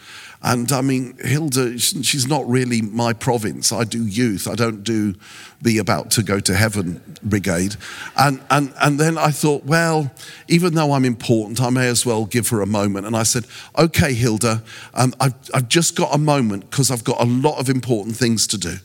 And 0.46 0.70
I 0.74 0.82
mean, 0.82 1.18
Hilda, 1.24 1.80
she's 1.80 2.28
not 2.28 2.48
really 2.50 2.82
my 2.82 3.14
province. 3.14 3.72
I 3.72 3.86
do 3.86 4.06
youth. 4.06 4.46
I 4.46 4.56
don't 4.56 4.84
do 4.84 5.16
the 5.62 5.78
about 5.78 6.12
to 6.12 6.24
go 6.24 6.42
to 6.42 6.54
heaven 6.54 7.02
brigade. 7.24 7.78
And, 8.18 8.42
and, 8.50 8.74
and 8.82 9.00
then 9.00 9.18
I 9.18 9.30
thought, 9.30 9.64
well, 9.64 10.12
even 10.50 10.74
though 10.74 10.92
I'm 10.92 11.06
important, 11.06 11.62
I 11.62 11.70
may 11.70 11.88
as 11.88 12.06
well 12.06 12.26
give 12.26 12.50
her 12.50 12.62
a 12.62 12.66
moment. 12.66 13.08
And 13.08 13.16
I 13.16 13.24
said, 13.24 13.46
okay, 13.80 14.14
Hilda, 14.14 14.62
um, 14.94 15.14
I've, 15.22 15.34
I've 15.54 15.70
just 15.70 15.96
got 15.96 16.14
a 16.14 16.18
moment 16.18 16.70
because 16.70 16.92
I've 16.92 17.06
got 17.06 17.22
a 17.22 17.26
lot 17.26 17.58
of 17.58 17.70
important 17.70 18.18
things 18.18 18.46
to 18.48 18.58
do. 18.58 18.76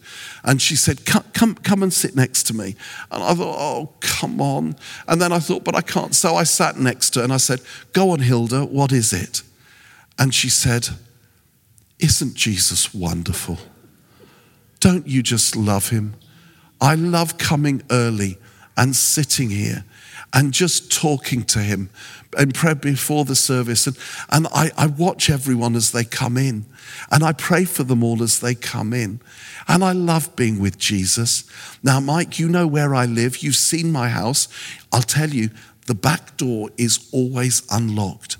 And 0.44 0.62
she 0.62 0.76
said, 0.76 1.04
come, 1.04 1.24
come, 1.32 1.56
come 1.56 1.82
and 1.82 1.92
sit 1.92 2.14
next 2.14 2.44
to 2.44 2.54
me. 2.54 2.76
And 3.10 3.24
I 3.24 3.34
thought, 3.34 3.56
oh, 3.58 3.94
come 3.98 4.40
on. 4.40 4.76
And 5.08 5.20
then 5.20 5.32
I 5.32 5.40
thought, 5.40 5.64
but 5.64 5.74
I 5.74 5.80
can't. 5.80 6.14
So 6.14 6.36
I 6.36 6.44
sat 6.44 6.76
next 6.76 7.10
to 7.10 7.18
her 7.18 7.24
and 7.24 7.32
I 7.32 7.38
said, 7.38 7.60
go 7.92 8.10
on, 8.10 8.20
Hilda, 8.20 8.64
what 8.64 8.92
is 8.92 9.12
it? 9.12 9.42
And 10.20 10.32
she 10.32 10.48
said, 10.48 10.90
isn't 11.98 12.34
Jesus 12.34 12.94
wonderful? 12.94 13.58
Don't 14.80 15.06
you 15.06 15.22
just 15.22 15.56
love 15.56 15.88
him? 15.88 16.14
I 16.80 16.94
love 16.94 17.38
coming 17.38 17.82
early 17.90 18.38
and 18.76 18.94
sitting 18.94 19.50
here 19.50 19.84
and 20.32 20.52
just 20.52 20.92
talking 20.92 21.42
to 21.42 21.58
him 21.58 21.90
and 22.36 22.54
pray 22.54 22.74
before 22.74 23.24
the 23.24 23.34
service. 23.34 23.86
And, 23.86 23.98
and 24.30 24.46
I, 24.54 24.70
I 24.76 24.86
watch 24.86 25.30
everyone 25.30 25.74
as 25.74 25.90
they 25.90 26.04
come 26.04 26.36
in 26.36 26.66
and 27.10 27.24
I 27.24 27.32
pray 27.32 27.64
for 27.64 27.82
them 27.82 28.04
all 28.04 28.22
as 28.22 28.40
they 28.40 28.54
come 28.54 28.92
in. 28.92 29.20
And 29.66 29.82
I 29.82 29.92
love 29.92 30.36
being 30.36 30.60
with 30.60 30.78
Jesus. 30.78 31.44
Now, 31.82 31.98
Mike, 31.98 32.38
you 32.38 32.48
know 32.48 32.66
where 32.66 32.94
I 32.94 33.06
live. 33.06 33.38
You've 33.38 33.56
seen 33.56 33.90
my 33.90 34.10
house. 34.10 34.48
I'll 34.92 35.02
tell 35.02 35.30
you, 35.30 35.50
the 35.86 35.94
back 35.94 36.36
door 36.36 36.68
is 36.76 37.08
always 37.12 37.62
unlocked. 37.70 38.36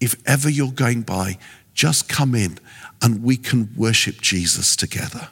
If 0.00 0.16
ever 0.26 0.48
you're 0.48 0.70
going 0.70 1.02
by, 1.02 1.38
just 1.74 2.08
come 2.08 2.34
in 2.34 2.58
and 3.02 3.22
we 3.22 3.36
can 3.36 3.70
worship 3.76 4.20
Jesus 4.20 4.76
together. 4.76 5.28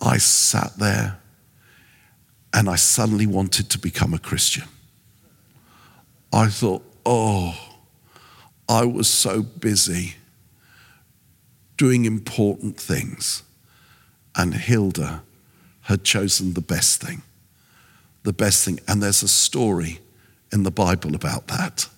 I 0.00 0.18
sat 0.18 0.76
there 0.78 1.18
and 2.52 2.68
I 2.68 2.76
suddenly 2.76 3.26
wanted 3.26 3.68
to 3.70 3.78
become 3.78 4.14
a 4.14 4.18
Christian. 4.18 4.64
I 6.32 6.48
thought, 6.48 6.82
oh, 7.04 7.54
I 8.68 8.84
was 8.84 9.08
so 9.08 9.42
busy 9.42 10.14
doing 11.76 12.04
important 12.04 12.76
things. 12.76 13.42
And 14.36 14.54
Hilda 14.54 15.22
had 15.82 16.04
chosen 16.04 16.54
the 16.54 16.60
best 16.60 17.00
thing. 17.00 17.22
The 18.22 18.32
best 18.32 18.64
thing. 18.64 18.78
And 18.86 19.02
there's 19.02 19.22
a 19.22 19.28
story 19.28 20.00
in 20.52 20.62
the 20.62 20.70
Bible 20.70 21.14
about 21.14 21.48
that, 21.48 21.88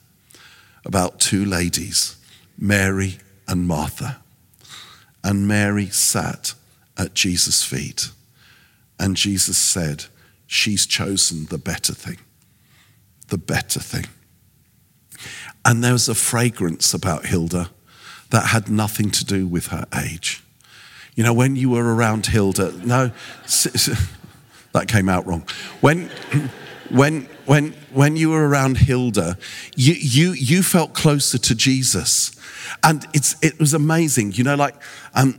about 0.85 1.21
two 1.21 1.45
ladies, 1.45 2.17
Mary 2.57 3.19
and 3.53 3.69
Martha. 3.69 4.17
And 5.23 5.47
Mary 5.47 5.87
sat 5.87 6.55
at 6.97 7.13
Jesus' 7.13 7.63
feet. 7.63 8.09
And 8.99 9.15
Jesus 9.15 9.59
said, 9.59 10.07
she's 10.47 10.87
chosen 10.87 11.45
the 11.47 11.59
better 11.59 11.93
thing. 11.93 12.19
The 13.29 13.37
better 13.37 13.79
thing. 13.79 14.07
And 15.67 15.85
there 15.85 15.93
was 15.93 16.09
a 16.09 16.15
fragrance 16.15 16.95
about 16.95 17.27
Hilda 17.27 17.69
that 18.31 18.47
had 18.47 18.71
nothing 18.71 19.11
to 19.11 19.25
do 19.25 19.47
with 19.47 19.67
her 19.67 19.85
age. 19.95 20.43
You 21.15 21.23
know, 21.23 21.35
when 21.35 21.55
you 21.55 21.69
were 21.69 21.95
around 21.95 22.27
Hilda, 22.27 22.73
no, 22.85 23.11
that 24.73 24.89
came 24.89 25.11
out 25.11 25.27
wrong. 25.27 25.47
When, 25.83 26.11
when, 26.91 27.23
when, 27.47 27.73
when 27.93 28.17
you 28.17 28.31
were 28.31 28.49
around 28.49 28.79
Hilda, 28.79 29.37
you, 29.77 29.95
you, 29.95 30.33
you 30.33 30.62
felt 30.62 30.95
closer 30.95 31.39
to 31.39 31.55
Jesus. 31.55 32.33
And 32.83 33.07
it's, 33.12 33.37
it 33.43 33.59
was 33.59 33.75
amazing. 33.75 34.33
You 34.33 34.45
know, 34.45 34.55
like, 34.55 34.75
um, 35.15 35.39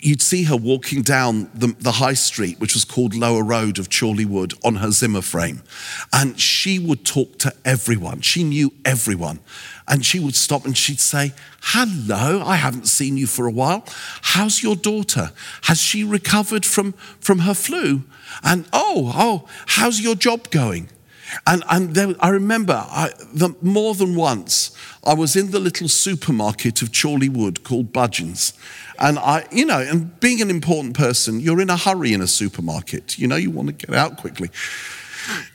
you'd 0.00 0.22
see 0.22 0.44
her 0.44 0.56
walking 0.56 1.02
down 1.02 1.50
the, 1.54 1.68
the, 1.78 1.92
high 1.92 2.14
street, 2.14 2.60
which 2.60 2.74
was 2.74 2.84
called 2.84 3.14
Lower 3.14 3.42
Road 3.42 3.78
of 3.78 3.88
Chorleywood, 3.88 4.54
on 4.64 4.76
her 4.76 4.90
Zimmer 4.90 5.22
frame. 5.22 5.62
And 6.12 6.38
she 6.38 6.78
would 6.78 7.04
talk 7.04 7.38
to 7.38 7.52
everyone. 7.64 8.20
She 8.20 8.44
knew 8.44 8.72
everyone. 8.84 9.40
And 9.88 10.04
she 10.06 10.20
would 10.20 10.36
stop 10.36 10.64
and 10.64 10.76
she'd 10.76 11.00
say, 11.00 11.32
Hello, 11.62 12.42
I 12.44 12.56
haven't 12.56 12.86
seen 12.86 13.16
you 13.16 13.26
for 13.26 13.46
a 13.46 13.50
while. 13.50 13.84
How's 14.22 14.62
your 14.62 14.76
daughter? 14.76 15.32
Has 15.62 15.80
she 15.80 16.04
recovered 16.04 16.64
from, 16.64 16.92
from 17.18 17.40
her 17.40 17.54
flu? 17.54 18.04
And 18.44 18.66
oh, 18.72 19.12
oh, 19.14 19.48
how's 19.66 20.00
your 20.00 20.14
job 20.14 20.50
going? 20.50 20.88
And, 21.46 21.64
and 21.70 21.94
there, 21.94 22.14
I 22.20 22.28
remember 22.28 22.84
I, 22.88 23.10
the, 23.32 23.54
more 23.62 23.94
than 23.94 24.14
once, 24.14 24.76
I 25.04 25.14
was 25.14 25.36
in 25.36 25.50
the 25.50 25.58
little 25.58 25.88
supermarket 25.88 26.82
of 26.82 26.90
Chorleywood 26.90 27.62
called 27.62 27.92
Budgens. 27.92 28.52
And 28.98 29.18
I, 29.18 29.46
you 29.50 29.64
know, 29.64 29.80
and 29.80 30.18
being 30.20 30.42
an 30.42 30.50
important 30.50 30.96
person, 30.96 31.40
you're 31.40 31.60
in 31.60 31.70
a 31.70 31.76
hurry 31.76 32.12
in 32.12 32.20
a 32.20 32.26
supermarket. 32.26 33.18
You 33.18 33.28
know, 33.28 33.36
you 33.36 33.50
want 33.50 33.68
to 33.68 33.86
get 33.86 33.94
out 33.94 34.18
quickly. 34.18 34.50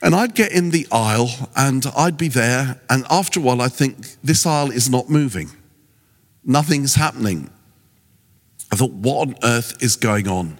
And 0.02 0.14
I'd 0.14 0.34
get 0.34 0.52
in 0.52 0.70
the 0.70 0.86
aisle 0.90 1.30
and 1.54 1.86
I'd 1.96 2.16
be 2.16 2.28
there. 2.28 2.80
And 2.88 3.04
after 3.10 3.40
a 3.40 3.42
while, 3.42 3.60
I'd 3.60 3.72
think, 3.72 4.16
this 4.22 4.46
aisle 4.46 4.70
is 4.70 4.88
not 4.88 5.10
moving. 5.10 5.50
Nothing's 6.44 6.94
happening. 6.94 7.50
I 8.72 8.76
thought, 8.76 8.92
what 8.92 9.28
on 9.28 9.34
earth 9.42 9.82
is 9.82 9.96
going 9.96 10.28
on? 10.28 10.58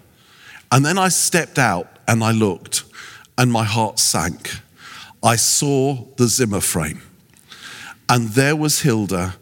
And 0.70 0.84
then 0.84 0.98
I 0.98 1.08
stepped 1.08 1.58
out 1.58 1.98
and 2.08 2.22
I 2.22 2.32
looked, 2.32 2.84
and 3.38 3.50
my 3.50 3.64
heart 3.64 3.98
sank. 3.98 4.60
I 5.26 5.34
saw 5.34 6.04
the 6.16 6.28
Zimmer 6.28 6.60
frame, 6.60 7.02
and 8.08 8.28
there 8.28 8.54
was 8.54 8.82
Hilda 8.82 9.34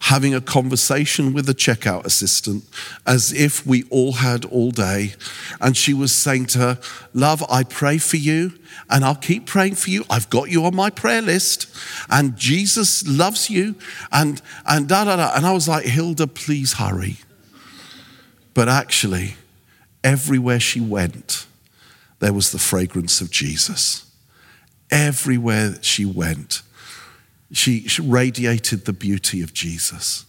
having 0.00 0.34
a 0.34 0.40
conversation 0.42 1.32
with 1.32 1.46
the 1.46 1.54
checkout 1.54 2.04
assistant 2.04 2.64
as 3.06 3.32
if 3.32 3.66
we 3.66 3.84
all 3.84 4.12
had 4.12 4.44
all 4.44 4.70
day. 4.70 5.14
And 5.58 5.76
she 5.76 5.94
was 5.94 6.12
saying 6.12 6.46
to 6.46 6.58
her, 6.58 6.78
Love, 7.14 7.42
I 7.50 7.62
pray 7.64 7.96
for 7.96 8.18
you 8.18 8.52
and 8.90 9.02
I'll 9.02 9.14
keep 9.14 9.46
praying 9.46 9.76
for 9.76 9.88
you. 9.88 10.04
I've 10.10 10.28
got 10.28 10.50
you 10.50 10.64
on 10.66 10.74
my 10.74 10.90
prayer 10.90 11.22
list 11.22 11.74
and 12.10 12.36
Jesus 12.36 13.06
loves 13.06 13.48
you 13.48 13.76
and, 14.12 14.42
and 14.66 14.88
da 14.88 15.04
da 15.04 15.16
da. 15.16 15.32
And 15.34 15.46
I 15.46 15.52
was 15.52 15.68
like, 15.68 15.86
Hilda, 15.86 16.26
please 16.26 16.74
hurry. 16.74 17.16
But 18.52 18.68
actually, 18.68 19.36
everywhere 20.04 20.60
she 20.60 20.80
went, 20.80 21.46
there 22.18 22.32
was 22.32 22.52
the 22.52 22.58
fragrance 22.58 23.20
of 23.22 23.30
Jesus. 23.30 24.09
Everywhere 24.90 25.76
she 25.82 26.04
went, 26.04 26.62
she, 27.52 27.86
she 27.88 28.02
radiated 28.02 28.84
the 28.84 28.92
beauty 28.92 29.42
of 29.42 29.52
Jesus. 29.52 30.24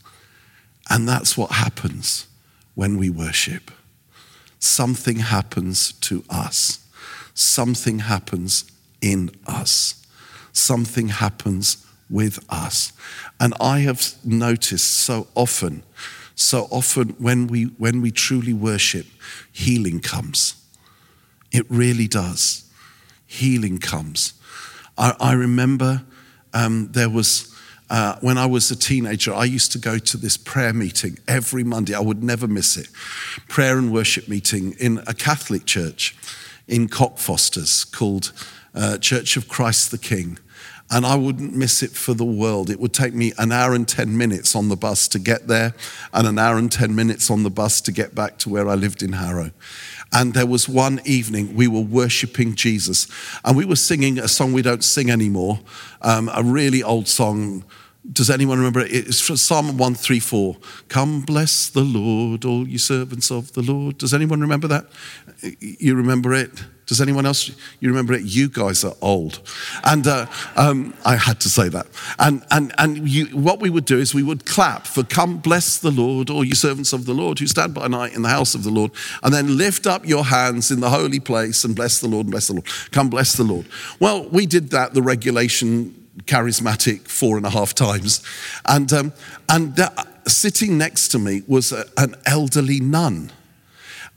And 0.90 1.08
that's 1.08 1.38
what 1.38 1.52
happens 1.52 2.28
when 2.76 2.98
we 2.98 3.10
worship. 3.10 3.72
Something 4.60 5.18
happens 5.18 5.94
to 5.94 6.24
us, 6.30 6.86
something 7.34 8.00
happens 8.00 8.66
in 9.02 9.32
us, 9.48 10.06
something 10.54 11.08
happens 11.10 11.86
with 12.10 12.44
us. 12.50 12.94
And 13.40 13.54
I 13.60 13.80
have 13.80 14.14
noticed 14.24 14.92
so 14.92 15.28
often, 15.34 15.84
so 16.36 16.68
often 16.70 17.10
when 17.18 17.48
we, 17.48 17.66
when 17.66 18.02
we 18.02 18.12
truly 18.12 18.54
worship, 18.54 19.08
healing 19.52 20.00
comes 20.00 20.56
it 21.52 21.66
really 21.70 22.08
does. 22.08 22.64
Healing 23.28 23.78
comes. 23.78 24.34
I, 25.02 25.16
I 25.20 25.34
remember 25.34 26.04
um, 26.54 26.90
there 26.92 27.10
was, 27.10 27.54
uh, 27.90 28.18
when 28.22 28.38
I 28.38 28.46
was 28.46 28.70
a 28.70 28.76
teenager, 28.76 29.34
I 29.34 29.46
used 29.46 29.72
to 29.72 29.80
go 29.80 29.98
to 29.98 30.18
this 30.18 30.38
prayer 30.38 30.74
meeting 30.74 31.18
every 31.28 31.64
Monday. 31.64 31.96
I 31.96 32.00
would 32.00 32.24
never 32.24 32.48
miss 32.48 32.78
it. 32.78 32.88
Prayer 33.50 33.80
and 33.80 33.92
worship 33.92 34.30
meeting 34.30 34.76
in 34.80 35.00
a 35.08 35.16
Catholic 35.16 35.66
church 35.66 36.16
in 36.68 36.88
Cockfosters 36.88 37.92
called 37.92 38.32
uh, 38.76 39.00
Church 39.00 39.36
of 39.38 39.48
Christ 39.48 39.90
the 39.90 39.98
King 39.98 40.38
and 40.92 41.06
I 41.06 41.16
wouldn't 41.16 41.56
miss 41.56 41.82
it 41.82 41.92
for 41.92 42.14
the 42.14 42.26
world. 42.26 42.70
It 42.70 42.80
would 42.80 42.94
take 42.94 43.14
me 43.14 43.32
an 43.38 43.54
hour 43.54 43.74
and 43.74 43.88
10 43.88 44.16
minutes 44.16 44.56
on 44.56 44.68
the 44.68 44.76
bus 44.76 45.08
to 45.10 45.20
get 45.20 45.48
there, 45.48 45.74
and 46.14 46.28
an 46.28 46.38
hour 46.38 46.58
and 46.58 46.70
10 46.70 46.94
minutes 46.94 47.32
on 47.32 47.44
the 47.44 47.50
bus 47.50 47.80
to 47.82 47.94
get 47.94 48.14
back 48.14 48.38
to 48.40 48.50
where 48.50 48.68
I 48.68 48.76
lived 48.76 49.02
in 49.02 49.14
Harrow. 49.14 49.52
And 50.14 50.34
there 50.34 50.46
was 50.46 50.68
one 50.68 51.00
evening 51.06 51.56
we 51.56 51.68
were 51.68 51.82
worshiping 51.82 52.56
Jesus, 52.56 53.08
and 53.46 53.56
we 53.56 53.66
were 53.66 53.78
singing 53.78 54.20
a 54.20 54.28
song 54.28 54.52
we 54.52 54.62
don't 54.62 54.84
sing 54.84 55.10
anymore, 55.10 55.60
um, 56.02 56.30
a 56.34 56.44
really 56.44 56.84
old 56.84 57.08
song. 57.08 57.64
Does 58.10 58.32
anyone 58.32 58.58
remember 58.58 58.80
it? 58.80 58.92
It's 58.92 59.22
from 59.22 59.38
Psalm 59.38 59.78
134. 59.78 60.58
Come 60.88 61.22
bless 61.22 61.70
the 61.70 61.84
Lord, 61.84 62.46
all 62.46 62.68
you 62.68 62.80
servants 62.80 63.30
of 63.30 63.54
the 63.54 63.62
Lord. 63.62 64.00
Does 64.00 64.12
anyone 64.12 64.42
remember 64.42 64.68
that? 64.70 64.88
You 65.60 65.94
remember 65.96 66.34
it? 66.34 66.50
Does 66.88 67.00
anyone 67.00 67.28
else? 67.28 67.52
You 67.80 67.90
remember 67.90 68.14
it? 68.14 68.24
You 68.24 68.50
guys 68.50 68.84
are 68.84 68.96
old. 69.02 69.40
And 69.84 70.08
uh, 70.08 70.26
um, 70.56 70.96
I 71.06 71.16
had 71.16 71.40
to 71.42 71.50
say 71.50 71.70
that. 71.70 71.86
And, 72.18 72.44
and, 72.50 72.74
and 72.80 73.08
you, 73.08 73.28
what 73.28 73.60
we 73.60 73.70
would 73.70 73.86
do 73.86 74.00
is 74.00 74.16
we 74.16 74.24
would 74.24 74.48
clap 74.48 74.88
for 74.88 75.04
come 75.04 75.38
bless 75.38 75.78
the 75.78 75.92
Lord, 75.92 76.32
all 76.32 76.44
you 76.44 76.56
servants 76.56 76.94
of 76.94 77.06
the 77.06 77.14
Lord 77.14 77.38
who 77.38 77.46
stand 77.46 77.76
by 77.76 77.88
night 77.88 78.16
in 78.16 78.24
the 78.24 78.30
house 78.30 78.56
of 78.56 78.64
the 78.64 78.72
Lord, 78.72 78.92
and 79.22 79.32
then 79.32 79.58
lift 79.58 79.86
up 79.86 80.08
your 80.08 80.26
hands 80.26 80.72
in 80.72 80.80
the 80.80 80.90
holy 80.90 81.20
place 81.20 81.64
and 81.64 81.76
bless 81.76 82.02
the 82.02 82.08
Lord 82.08 82.26
and 82.26 82.32
bless 82.32 82.48
the 82.48 82.54
Lord. 82.54 82.66
Come 82.92 83.12
bless 83.12 83.34
the 83.34 83.44
Lord. 83.44 83.68
Well, 84.00 84.28
we 84.30 84.48
did 84.48 84.72
that, 84.72 84.96
the 84.96 85.04
regulation 85.04 86.01
charismatic 86.26 87.08
four 87.08 87.38
and 87.38 87.46
a 87.46 87.50
half 87.50 87.74
times. 87.74 88.24
And, 88.66 88.92
um, 88.94 89.14
and 89.50 89.76
that, 89.76 90.08
sitting 90.28 90.78
next 90.78 91.10
to 91.10 91.20
me 91.20 91.44
was 91.48 91.72
a, 91.72 91.86
an 91.98 92.16
elderly 92.26 92.80
nun. 92.80 93.32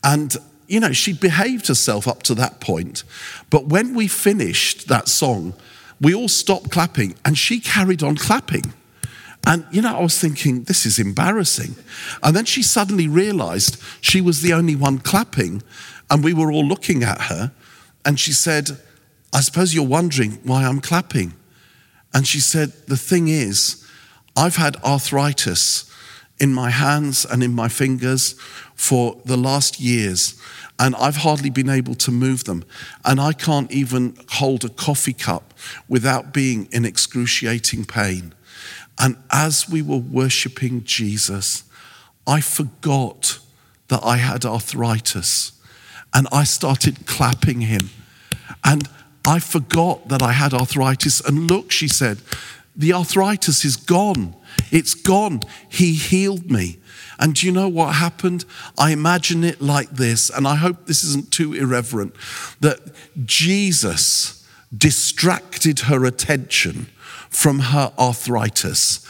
And 0.03 0.37
you 0.67 0.81
know, 0.81 0.93
she 0.93 1.13
behaved 1.13 1.69
herself 1.69 2.09
up 2.09 2.23
to 2.25 2.35
that 2.35 2.61
point. 2.61 3.05
But 3.51 3.67
when 3.67 3.95
we 3.95 4.09
finished 4.09 4.89
that 4.89 5.09
song, 5.09 5.55
we 6.01 6.15
all 6.15 6.29
stopped 6.29 6.71
clapping 6.71 7.15
and 7.25 7.37
she 7.37 7.61
carried 7.61 8.03
on 8.03 8.17
clapping. 8.17 8.73
And, 9.47 9.67
you 9.71 9.83
know, 9.83 9.97
I 9.97 10.03
was 10.03 10.19
thinking, 10.19 10.65
this 10.65 10.87
is 10.87 10.99
embarrassing. 10.99 11.75
And 12.23 12.35
then 12.35 12.47
she 12.47 12.63
suddenly 12.63 13.09
realized 13.09 13.81
she 14.01 14.23
was 14.23 14.41
the 14.41 14.55
only 14.55 14.75
one 14.75 14.99
clapping 14.99 15.63
and 16.11 16.25
we 16.25 16.33
were 16.33 16.51
all 16.51 16.65
looking 16.65 17.03
at 17.03 17.23
her. 17.23 17.53
And 18.07 18.19
she 18.19 18.33
said, 18.33 18.71
I 19.35 19.41
suppose 19.41 19.75
you're 19.75 19.87
wondering 19.87 20.39
why 20.45 20.65
I'm 20.65 20.81
clapping. 20.81 21.35
And 22.15 22.27
she 22.27 22.41
said, 22.41 22.73
The 22.87 22.97
thing 22.97 23.29
is, 23.29 23.87
I've 24.37 24.57
had 24.57 24.77
arthritis 24.77 25.91
in 26.41 26.55
my 26.55 26.71
hands 26.71 27.25
and 27.25 27.43
in 27.43 27.53
my 27.53 27.69
fingers 27.69 28.33
for 28.75 29.21
the 29.25 29.37
last 29.37 29.79
years 29.79 30.41
and 30.79 30.95
I've 30.97 31.17
hardly 31.17 31.51
been 31.51 31.69
able 31.69 31.95
to 31.97 32.11
move 32.11 32.45
them. 32.45 32.65
And 33.05 33.21
I 33.21 33.33
can't 33.33 33.71
even 33.71 34.17
hold 34.29 34.65
a 34.65 34.69
coffee 34.69 35.13
cup 35.13 35.55
without 35.89 36.33
being 36.33 36.69
in 36.73 36.85
excruciating 36.85 37.85
pain. 37.85 38.35
And 38.99 39.17
as 39.31 39.69
we 39.69 39.83
were 39.83 39.99
worshiping 39.99 40.85
Jesus, 40.85 41.65
I 42.27 42.41
forgot 42.41 43.39
that 43.89 44.01
I 44.03 44.17
had 44.17 44.45
arthritis 44.45 45.53
and 46.13 46.27
I 46.33 46.45
started 46.45 47.07
clapping 47.07 47.61
him. 47.63 47.91
And 48.65 48.89
I 49.27 49.39
forgot 49.39 50.09
that 50.09 50.23
I 50.23 50.33
had 50.33 50.53
arthritis. 50.53 51.21
And 51.21 51.51
look, 51.51 51.71
she 51.71 51.89
said, 51.89 52.19
the 52.77 52.93
arthritis 52.93 53.65
is 53.65 53.77
gone. 53.77 54.35
It's 54.71 54.95
gone. 54.95 55.41
He 55.69 55.95
healed 55.95 56.51
me. 56.51 56.79
And 57.19 57.35
do 57.35 57.47
you 57.47 57.53
know 57.53 57.69
what 57.69 57.95
happened? 57.95 58.45
I 58.77 58.91
imagine 58.91 59.45
it 59.45 59.61
like 59.61 59.91
this, 59.91 60.31
and 60.31 60.49
I 60.49 60.57
hope 60.57 60.87
this 60.87 61.05
isn't 61.05 61.31
too 61.31 61.55
irreverent 61.55 62.15
that 62.61 62.81
Jesus 63.25 64.45
distracted 64.77 65.81
her 65.81 66.05
attention 66.05 66.87
from 67.31 67.61
her 67.61 67.93
arthritis. 67.99 69.07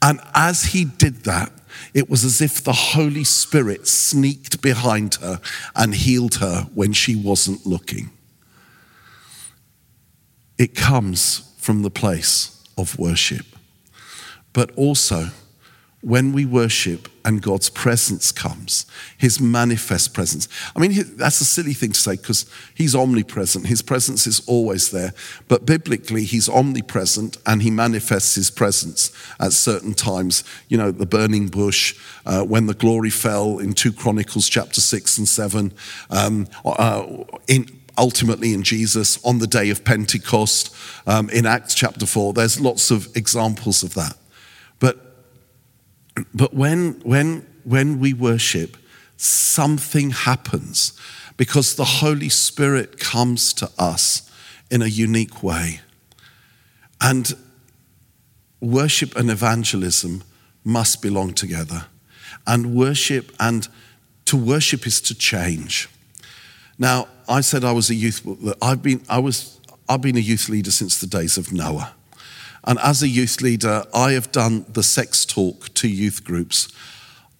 And 0.00 0.20
as 0.34 0.66
he 0.66 0.84
did 0.84 1.24
that, 1.24 1.50
it 1.92 2.08
was 2.08 2.24
as 2.24 2.40
if 2.40 2.62
the 2.62 2.72
Holy 2.72 3.24
Spirit 3.24 3.88
sneaked 3.88 4.62
behind 4.62 5.16
her 5.16 5.40
and 5.74 5.94
healed 5.94 6.36
her 6.36 6.68
when 6.74 6.92
she 6.92 7.16
wasn't 7.16 7.66
looking. 7.66 8.10
It 10.60 10.74
comes 10.74 11.54
from 11.56 11.80
the 11.80 11.90
place 11.90 12.62
of 12.76 12.98
worship, 12.98 13.46
but 14.52 14.70
also 14.76 15.30
when 16.02 16.34
we 16.34 16.44
worship 16.44 17.08
and 17.24 17.40
God's 17.40 17.70
presence 17.70 18.30
comes, 18.30 18.84
his 19.16 19.40
manifest 19.40 20.12
presence. 20.12 20.48
I 20.76 20.80
mean, 20.80 20.92
that's 21.16 21.40
a 21.40 21.46
silly 21.46 21.72
thing 21.72 21.92
to 21.92 21.98
say 21.98 22.16
because 22.16 22.44
he's 22.74 22.94
omnipresent. 22.94 23.68
His 23.68 23.80
presence 23.80 24.26
is 24.26 24.40
always 24.46 24.90
there. 24.90 25.14
But 25.48 25.64
biblically, 25.64 26.24
he's 26.24 26.48
omnipresent 26.48 27.38
and 27.46 27.62
he 27.62 27.70
manifests 27.70 28.34
his 28.34 28.50
presence 28.50 29.12
at 29.38 29.54
certain 29.54 29.94
times. 29.94 30.44
You 30.68 30.76
know, 30.76 30.90
the 30.90 31.06
burning 31.06 31.48
bush, 31.48 31.98
uh, 32.26 32.42
when 32.42 32.66
the 32.66 32.74
glory 32.74 33.10
fell 33.10 33.58
in 33.58 33.72
2 33.72 33.94
Chronicles 33.94 34.46
chapter 34.46 34.82
6 34.82 35.18
and 35.18 35.28
7, 35.28 35.72
um, 36.10 36.48
uh, 36.66 37.06
in, 37.48 37.79
ultimately 38.00 38.52
in 38.52 38.64
Jesus 38.64 39.24
on 39.24 39.38
the 39.38 39.46
day 39.46 39.70
of 39.70 39.84
Pentecost 39.84 40.74
um, 41.06 41.30
in 41.30 41.46
Acts 41.46 41.74
chapter 41.74 42.06
4. 42.06 42.32
There's 42.32 42.60
lots 42.60 42.90
of 42.90 43.16
examples 43.16 43.84
of 43.84 43.94
that. 43.94 44.16
But 44.80 45.10
but 46.34 46.54
when, 46.54 47.00
when, 47.02 47.46
when 47.64 48.00
we 48.00 48.12
worship, 48.12 48.76
something 49.16 50.10
happens 50.10 50.98
because 51.36 51.76
the 51.76 51.84
Holy 51.84 52.28
Spirit 52.28 52.98
comes 52.98 53.52
to 53.54 53.70
us 53.78 54.30
in 54.70 54.82
a 54.82 54.86
unique 54.86 55.42
way. 55.42 55.80
And 57.00 57.32
worship 58.60 59.16
and 59.16 59.30
evangelism 59.30 60.22
must 60.64 61.00
belong 61.00 61.32
together. 61.32 61.86
And 62.46 62.74
worship 62.74 63.32
and 63.40 63.68
to 64.26 64.36
worship 64.36 64.86
is 64.86 65.00
to 65.02 65.14
change. 65.14 65.88
Now, 66.78 67.08
I 67.30 67.42
said 67.42 67.64
I 67.64 67.72
was 67.72 67.90
a 67.90 67.94
youth, 67.94 68.26
I've 68.60 68.82
been, 68.82 69.02
I 69.08 69.20
was, 69.20 69.60
I've 69.88 70.00
been 70.02 70.16
a 70.16 70.20
youth 70.20 70.48
leader 70.48 70.72
since 70.72 71.00
the 71.00 71.06
days 71.06 71.38
of 71.38 71.52
Noah. 71.52 71.94
And 72.64 72.78
as 72.80 73.02
a 73.02 73.08
youth 73.08 73.40
leader, 73.40 73.84
I 73.94 74.12
have 74.12 74.32
done 74.32 74.66
the 74.68 74.82
sex 74.82 75.24
talk 75.24 75.72
to 75.74 75.88
youth 75.88 76.24
groups. 76.24 76.68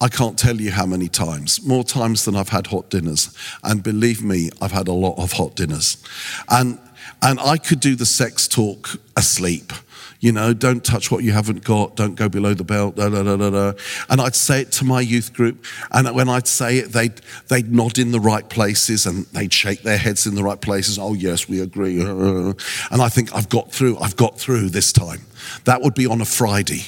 I 0.00 0.08
can't 0.08 0.38
tell 0.38 0.60
you 0.60 0.70
how 0.70 0.86
many 0.86 1.08
times, 1.08 1.66
more 1.66 1.84
times 1.84 2.24
than 2.24 2.36
I've 2.36 2.48
had 2.50 2.68
hot 2.68 2.88
dinners. 2.88 3.36
And 3.64 3.82
believe 3.82 4.22
me, 4.22 4.48
I've 4.62 4.72
had 4.72 4.88
a 4.88 4.92
lot 4.92 5.18
of 5.18 5.32
hot 5.32 5.56
dinners. 5.56 6.02
And, 6.48 6.78
and 7.20 7.40
I 7.40 7.58
could 7.58 7.80
do 7.80 7.96
the 7.96 8.06
sex 8.06 8.46
talk 8.46 8.90
asleep. 9.16 9.72
You 10.20 10.32
know, 10.32 10.52
don't 10.52 10.84
touch 10.84 11.10
what 11.10 11.24
you 11.24 11.32
haven't 11.32 11.64
got, 11.64 11.96
don't 11.96 12.14
go 12.14 12.28
below 12.28 12.52
the 12.52 12.64
belt, 12.64 12.96
da, 12.96 13.08
da, 13.08 13.22
da, 13.22 13.36
da, 13.36 13.50
da. 13.50 13.72
And 14.10 14.20
I'd 14.20 14.34
say 14.34 14.60
it 14.60 14.72
to 14.72 14.84
my 14.84 15.00
youth 15.00 15.32
group. 15.32 15.64
And 15.90 16.14
when 16.14 16.28
I'd 16.28 16.46
say 16.46 16.76
it, 16.76 16.92
they'd, 16.92 17.18
they'd 17.48 17.72
nod 17.72 17.98
in 17.98 18.12
the 18.12 18.20
right 18.20 18.46
places 18.48 19.06
and 19.06 19.24
they'd 19.26 19.52
shake 19.52 19.82
their 19.82 19.96
heads 19.96 20.26
in 20.26 20.34
the 20.34 20.42
right 20.42 20.60
places. 20.60 20.98
Oh, 20.98 21.14
yes, 21.14 21.48
we 21.48 21.62
agree. 21.62 22.02
And 22.02 22.54
I 22.90 23.08
think 23.08 23.34
I've 23.34 23.48
got 23.48 23.72
through, 23.72 23.98
I've 23.98 24.16
got 24.16 24.38
through 24.38 24.68
this 24.68 24.92
time. 24.92 25.22
That 25.64 25.80
would 25.80 25.94
be 25.94 26.06
on 26.06 26.20
a 26.20 26.26
Friday. 26.26 26.82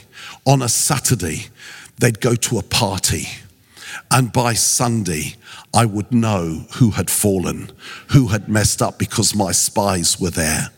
On 0.47 0.61
a 0.61 0.68
Saturday, 0.68 1.47
they'd 1.99 2.21
go 2.21 2.35
to 2.35 2.59
a 2.59 2.62
party. 2.62 3.29
And 4.11 4.31
by 4.31 4.53
Sunday, 4.53 5.37
I 5.73 5.87
would 5.87 6.12
know 6.12 6.66
who 6.75 6.90
had 6.90 7.09
fallen, 7.09 7.71
who 8.11 8.29
had 8.29 8.47
messed 8.49 8.83
up 8.83 8.99
because 8.99 9.35
my 9.35 9.53
spies 9.53 10.21
were 10.21 10.31
there. 10.31 10.68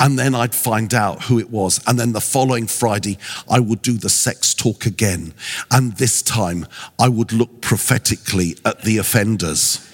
And 0.00 0.18
then 0.18 0.34
I'd 0.34 0.54
find 0.54 0.92
out 0.94 1.24
who 1.24 1.38
it 1.38 1.50
was. 1.50 1.80
And 1.86 1.98
then 1.98 2.12
the 2.12 2.20
following 2.20 2.66
Friday, 2.66 3.18
I 3.50 3.60
would 3.60 3.82
do 3.82 3.94
the 3.94 4.10
sex 4.10 4.54
talk 4.54 4.86
again. 4.86 5.34
And 5.70 5.92
this 5.96 6.22
time, 6.22 6.66
I 6.98 7.08
would 7.08 7.32
look 7.32 7.60
prophetically 7.60 8.56
at 8.64 8.82
the 8.82 8.98
offenders. 8.98 9.84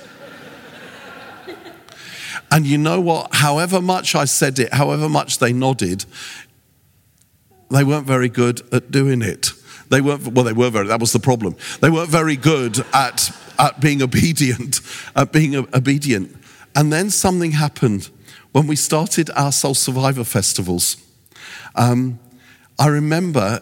and 2.51 2.67
you 2.67 2.79
know 2.79 3.01
what? 3.01 3.35
However 3.35 3.81
much 3.81 4.15
I 4.15 4.25
said 4.25 4.59
it, 4.59 4.73
however 4.75 5.09
much 5.09 5.39
they 5.39 5.53
nodded, 5.53 6.05
they 7.71 7.85
weren't 7.85 8.07
very 8.07 8.29
good 8.29 8.63
at 8.73 8.91
doing 8.91 9.23
it. 9.23 9.53
They 9.91 10.01
weren't, 10.01 10.27
well, 10.29 10.45
they 10.45 10.53
were 10.53 10.71
very, 10.71 10.87
that 10.89 11.01
was 11.01 11.13
the 11.13 11.21
problem. 11.21 11.57
They 11.81 11.91
weren't 11.91 12.11
very 12.11 12.37
good 12.37 12.85
at, 12.93 13.31
at 13.59 13.81
being 13.81 14.03
obedient, 14.03 14.81
at 15.15 15.33
being 15.33 15.57
obedient. 15.57 16.37
And 16.75 16.93
then 16.93 17.11
something 17.11 17.53
happened 17.53 18.11
when 18.55 18.69
we 18.69 18.77
started 18.77 19.31
our 19.35 19.51
Soul 19.51 19.75
Survivor 19.75 20.23
festivals, 20.23 20.97
um, 21.75 22.21
I 22.79 22.87
remember 22.87 23.61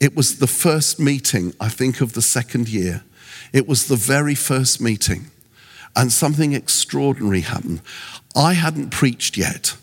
it 0.00 0.16
was 0.16 0.40
the 0.40 0.48
first 0.48 0.98
meeting, 0.98 1.54
I 1.60 1.68
think, 1.68 2.00
of 2.00 2.14
the 2.14 2.22
second 2.22 2.68
year. 2.68 3.04
It 3.52 3.68
was 3.68 3.86
the 3.86 3.94
very 3.94 4.34
first 4.34 4.80
meeting, 4.80 5.30
and 5.94 6.10
something 6.10 6.54
extraordinary 6.54 7.42
happened. 7.42 7.82
I 8.34 8.54
hadn't 8.54 8.90
preached 8.90 9.36
yet, 9.36 9.76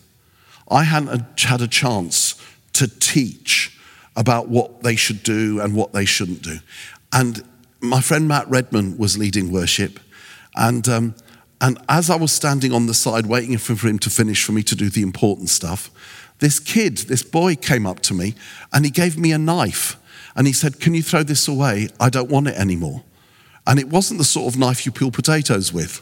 I 0.70 0.84
hadn't 0.84 1.40
had 1.40 1.62
a 1.62 1.66
chance 1.66 2.34
to 2.74 2.86
teach 2.86 3.78
about 4.14 4.48
what 4.48 4.82
they 4.82 4.94
should 4.94 5.22
do 5.22 5.58
and 5.58 5.74
what 5.74 5.94
they 5.94 6.04
shouldn't 6.04 6.42
do. 6.42 6.58
And 7.14 7.42
my 7.80 8.02
friend 8.02 8.28
Matt 8.28 8.46
Redman 8.50 8.98
was 8.98 9.16
leading 9.16 9.50
worship, 9.50 10.00
and 10.54 10.86
um, 10.86 11.14
and 11.60 11.78
as 11.88 12.08
I 12.08 12.16
was 12.16 12.32
standing 12.32 12.72
on 12.72 12.86
the 12.86 12.94
side 12.94 13.26
waiting 13.26 13.56
for 13.58 13.74
him 13.86 13.98
to 14.00 14.10
finish 14.10 14.44
for 14.44 14.52
me 14.52 14.62
to 14.62 14.74
do 14.74 14.88
the 14.88 15.02
important 15.02 15.50
stuff, 15.50 15.90
this 16.38 16.58
kid, 16.58 16.98
this 16.98 17.22
boy 17.22 17.54
came 17.54 17.86
up 17.86 18.00
to 18.00 18.14
me 18.14 18.34
and 18.72 18.84
he 18.84 18.90
gave 18.90 19.18
me 19.18 19.32
a 19.32 19.38
knife. 19.38 19.96
And 20.34 20.46
he 20.46 20.52
said, 20.52 20.80
Can 20.80 20.94
you 20.94 21.02
throw 21.02 21.22
this 21.22 21.46
away? 21.48 21.88
I 21.98 22.08
don't 22.08 22.30
want 22.30 22.48
it 22.48 22.56
anymore. 22.56 23.02
And 23.66 23.78
it 23.78 23.88
wasn't 23.88 24.18
the 24.18 24.24
sort 24.24 24.52
of 24.52 24.58
knife 24.58 24.86
you 24.86 24.92
peel 24.92 25.10
potatoes 25.10 25.72
with. 25.72 26.00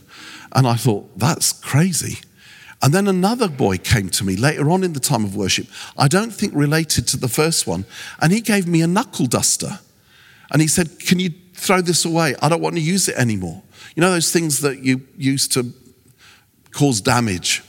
And 0.52 0.66
I 0.66 0.74
thought, 0.74 1.18
That's 1.18 1.52
crazy. 1.52 2.20
And 2.80 2.94
then 2.94 3.08
another 3.08 3.48
boy 3.48 3.78
came 3.78 4.08
to 4.10 4.24
me 4.24 4.36
later 4.36 4.70
on 4.70 4.84
in 4.84 4.92
the 4.92 5.00
time 5.00 5.24
of 5.24 5.34
worship, 5.34 5.66
I 5.96 6.06
don't 6.06 6.30
think 6.30 6.52
related 6.54 7.08
to 7.08 7.16
the 7.16 7.26
first 7.26 7.66
one, 7.66 7.84
and 8.20 8.32
he 8.32 8.40
gave 8.40 8.68
me 8.68 8.82
a 8.82 8.86
knuckle 8.86 9.26
duster. 9.26 9.80
And 10.52 10.62
he 10.62 10.68
said, 10.68 11.00
Can 11.00 11.18
you 11.18 11.30
throw 11.54 11.80
this 11.80 12.04
away? 12.04 12.36
I 12.40 12.48
don't 12.48 12.62
want 12.62 12.76
to 12.76 12.80
use 12.80 13.08
it 13.08 13.16
anymore. 13.16 13.62
You 13.98 14.02
know, 14.02 14.12
those 14.12 14.30
things 14.30 14.60
that 14.60 14.78
you 14.78 15.00
used 15.16 15.50
to 15.54 15.72
cause 16.70 17.00
damage. 17.00 17.64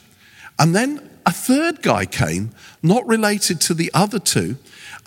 And 0.59 0.75
then 0.75 1.09
a 1.25 1.31
third 1.31 1.81
guy 1.81 2.05
came, 2.05 2.51
not 2.83 3.07
related 3.07 3.59
to 3.61 3.73
the 3.73 3.89
other 3.95 4.19
two, 4.19 4.57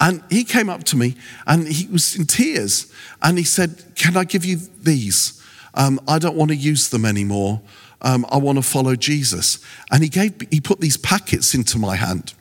and 0.00 0.24
he 0.30 0.42
came 0.42 0.68
up 0.68 0.82
to 0.82 0.96
me 0.96 1.14
and 1.46 1.68
he 1.68 1.87
was 1.87 2.16
in 2.16 2.26
tears 2.26 2.92
and 3.22 3.38
he 3.38 3.44
said, 3.44 3.85
Can 3.94 4.16
I 4.16 4.24
give 4.24 4.44
you 4.44 4.56
these? 4.82 5.40
Um, 5.74 6.00
I 6.08 6.18
don't 6.18 6.35
want 6.35 6.50
to 6.50 6.56
use 6.56 6.88
them 6.88 7.04
anymore. 7.04 7.61
Um, 8.00 8.26
I 8.28 8.38
want 8.38 8.58
to 8.58 8.62
follow 8.62 8.96
Jesus. 8.96 9.64
And 9.92 10.02
he, 10.02 10.08
gave, 10.08 10.35
he 10.50 10.61
put 10.61 10.80
these 10.80 10.96
packets 10.96 11.54
into 11.54 11.78
my 11.78 11.94
hand. 11.94 12.35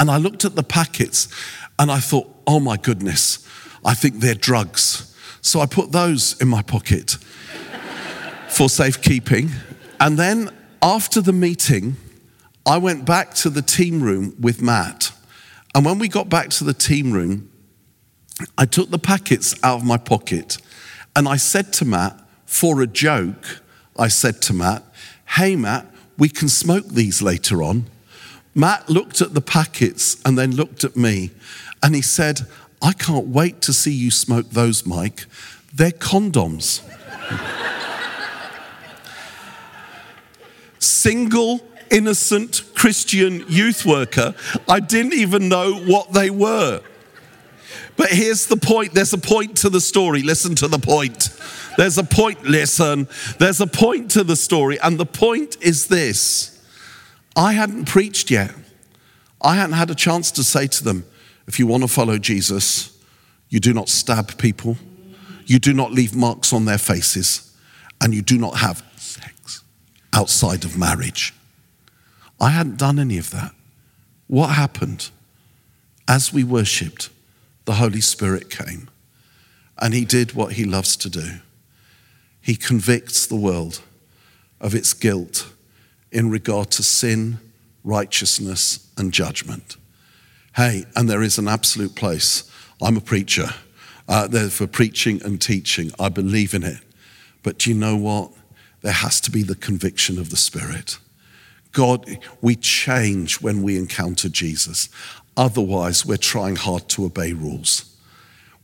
And 0.00 0.10
I 0.10 0.16
looked 0.16 0.44
at 0.44 0.56
the 0.56 0.64
packets 0.64 1.28
and 1.78 1.88
I 1.88 2.00
thought, 2.00 2.28
Oh 2.48 2.58
my 2.58 2.78
goodness, 2.78 3.48
I 3.84 3.94
think 3.94 4.18
they're 4.18 4.34
drugs. 4.34 5.13
So 5.44 5.60
I 5.60 5.66
put 5.66 5.92
those 5.92 6.40
in 6.40 6.48
my 6.48 6.62
pocket 6.62 7.18
for 8.48 8.70
safekeeping. 8.70 9.50
And 10.00 10.18
then 10.18 10.50
after 10.80 11.20
the 11.20 11.34
meeting, 11.34 11.96
I 12.64 12.78
went 12.78 13.04
back 13.04 13.34
to 13.34 13.50
the 13.50 13.60
team 13.60 14.02
room 14.02 14.34
with 14.40 14.62
Matt. 14.62 15.12
And 15.74 15.84
when 15.84 15.98
we 15.98 16.08
got 16.08 16.30
back 16.30 16.48
to 16.50 16.64
the 16.64 16.72
team 16.72 17.12
room, 17.12 17.50
I 18.56 18.64
took 18.64 18.88
the 18.88 18.98
packets 18.98 19.54
out 19.62 19.80
of 19.80 19.84
my 19.84 19.98
pocket 19.98 20.56
and 21.14 21.28
I 21.28 21.36
said 21.36 21.74
to 21.74 21.84
Matt, 21.84 22.18
for 22.46 22.80
a 22.80 22.86
joke, 22.86 23.60
I 23.98 24.08
said 24.08 24.40
to 24.42 24.54
Matt, 24.54 24.82
Hey, 25.26 25.56
Matt, 25.56 25.86
we 26.16 26.30
can 26.30 26.48
smoke 26.48 26.88
these 26.88 27.20
later 27.20 27.62
on. 27.62 27.84
Matt 28.54 28.88
looked 28.88 29.20
at 29.20 29.34
the 29.34 29.42
packets 29.42 30.16
and 30.24 30.38
then 30.38 30.56
looked 30.56 30.84
at 30.84 30.96
me 30.96 31.32
and 31.82 31.94
he 31.94 32.00
said, 32.00 32.46
I 32.84 32.92
can't 32.92 33.28
wait 33.28 33.62
to 33.62 33.72
see 33.72 33.92
you 33.92 34.10
smoke 34.10 34.50
those, 34.50 34.84
Mike. 34.84 35.24
They're 35.72 35.90
condoms. 35.90 36.82
single 40.78 41.62
innocent 41.90 42.62
Christian 42.74 43.42
youth 43.48 43.86
worker. 43.86 44.34
I 44.68 44.80
didn't 44.80 45.14
even 45.14 45.48
know 45.48 45.74
what 45.74 46.12
they 46.12 46.28
were. 46.28 46.82
But 47.96 48.10
here's 48.10 48.48
the 48.48 48.58
point 48.58 48.92
there's 48.92 49.14
a 49.14 49.18
point 49.18 49.56
to 49.58 49.70
the 49.70 49.80
story. 49.80 50.22
Listen 50.22 50.54
to 50.56 50.68
the 50.68 50.78
point. 50.78 51.30
There's 51.78 51.96
a 51.96 52.04
point, 52.04 52.44
listen. 52.44 53.08
There's 53.38 53.62
a 53.62 53.66
point 53.66 54.10
to 54.10 54.24
the 54.24 54.36
story. 54.36 54.78
And 54.78 54.98
the 54.98 55.06
point 55.06 55.56
is 55.62 55.86
this 55.86 56.62
I 57.34 57.54
hadn't 57.54 57.86
preached 57.86 58.30
yet. 58.30 58.52
I 59.40 59.54
hadn't 59.54 59.76
had 59.76 59.90
a 59.90 59.94
chance 59.94 60.30
to 60.32 60.44
say 60.44 60.66
to 60.66 60.84
them, 60.84 61.06
if 61.46 61.58
you 61.58 61.66
want 61.66 61.82
to 61.82 61.88
follow 61.88 62.18
Jesus, 62.18 62.96
you 63.48 63.60
do 63.60 63.72
not 63.72 63.88
stab 63.88 64.38
people, 64.38 64.76
you 65.46 65.58
do 65.58 65.72
not 65.72 65.92
leave 65.92 66.14
marks 66.14 66.52
on 66.52 66.64
their 66.64 66.78
faces, 66.78 67.54
and 68.00 68.14
you 68.14 68.22
do 68.22 68.38
not 68.38 68.58
have 68.58 68.82
sex 68.96 69.62
outside 70.12 70.64
of 70.64 70.78
marriage. 70.78 71.34
I 72.40 72.50
hadn't 72.50 72.78
done 72.78 72.98
any 72.98 73.18
of 73.18 73.30
that. 73.30 73.52
What 74.26 74.48
happened? 74.48 75.10
As 76.08 76.32
we 76.32 76.44
worshipped, 76.44 77.10
the 77.64 77.74
Holy 77.74 78.00
Spirit 78.00 78.50
came 78.50 78.88
and 79.78 79.94
he 79.94 80.04
did 80.04 80.34
what 80.34 80.52
he 80.52 80.64
loves 80.64 80.96
to 80.96 81.10
do. 81.10 81.40
He 82.40 82.56
convicts 82.56 83.26
the 83.26 83.36
world 83.36 83.80
of 84.60 84.74
its 84.74 84.92
guilt 84.92 85.48
in 86.12 86.30
regard 86.30 86.70
to 86.72 86.82
sin, 86.82 87.38
righteousness, 87.82 88.90
and 88.96 89.12
judgment. 89.12 89.76
Hey, 90.56 90.84
and 90.94 91.08
there 91.08 91.22
is 91.22 91.38
an 91.38 91.48
absolute 91.48 91.94
place. 91.94 92.48
I'm 92.80 92.96
a 92.96 93.00
preacher. 93.00 93.48
uh, 94.08 94.28
they're 94.28 94.50
for 94.50 94.66
preaching 94.66 95.20
and 95.24 95.40
teaching. 95.40 95.90
I 95.98 96.08
believe 96.08 96.54
in 96.54 96.62
it. 96.62 96.78
But 97.42 97.58
do 97.58 97.70
you 97.70 97.76
know 97.76 97.96
what? 97.96 98.30
There 98.82 98.92
has 98.92 99.20
to 99.22 99.30
be 99.30 99.42
the 99.42 99.54
conviction 99.54 100.18
of 100.18 100.30
the 100.30 100.36
Spirit. 100.36 100.98
God, 101.72 102.18
we 102.40 102.54
change 102.54 103.40
when 103.40 103.62
we 103.62 103.76
encounter 103.78 104.28
Jesus. 104.28 104.88
Otherwise, 105.36 106.06
we're 106.06 106.16
trying 106.16 106.56
hard 106.56 106.88
to 106.90 107.06
obey 107.06 107.32
rules. 107.32 107.96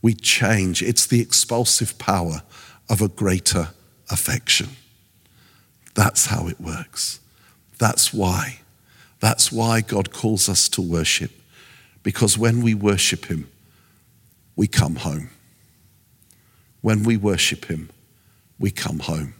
We 0.01 0.13
change. 0.13 0.81
It's 0.81 1.05
the 1.05 1.19
expulsive 1.19 1.97
power 1.97 2.43
of 2.89 3.01
a 3.01 3.09
greater 3.09 3.69
affection. 4.09 4.69
That's 5.93 6.27
how 6.27 6.47
it 6.47 6.61
works. 6.61 7.19
That's 7.79 8.13
why. 8.13 8.59
That's 9.19 9.51
why 9.51 9.81
God 9.81 10.13
calls 10.13 10.47
us 10.47 10.69
to 10.69 10.81
worship. 10.81 11.31
Because 12.03 12.37
when 12.37 12.61
we 12.61 12.73
worship 12.73 13.25
Him, 13.25 13.49
we 14.55 14.67
come 14.67 14.95
home. 14.95 15.29
When 16.81 17.03
we 17.03 17.17
worship 17.17 17.65
Him, 17.65 17.89
we 18.59 18.71
come 18.71 18.99
home. 18.99 19.33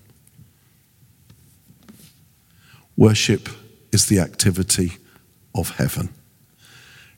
Worship 2.98 3.50
is 3.92 4.06
the 4.08 4.20
activity 4.20 4.94
of 5.56 5.72
heaven. 5.72 6.10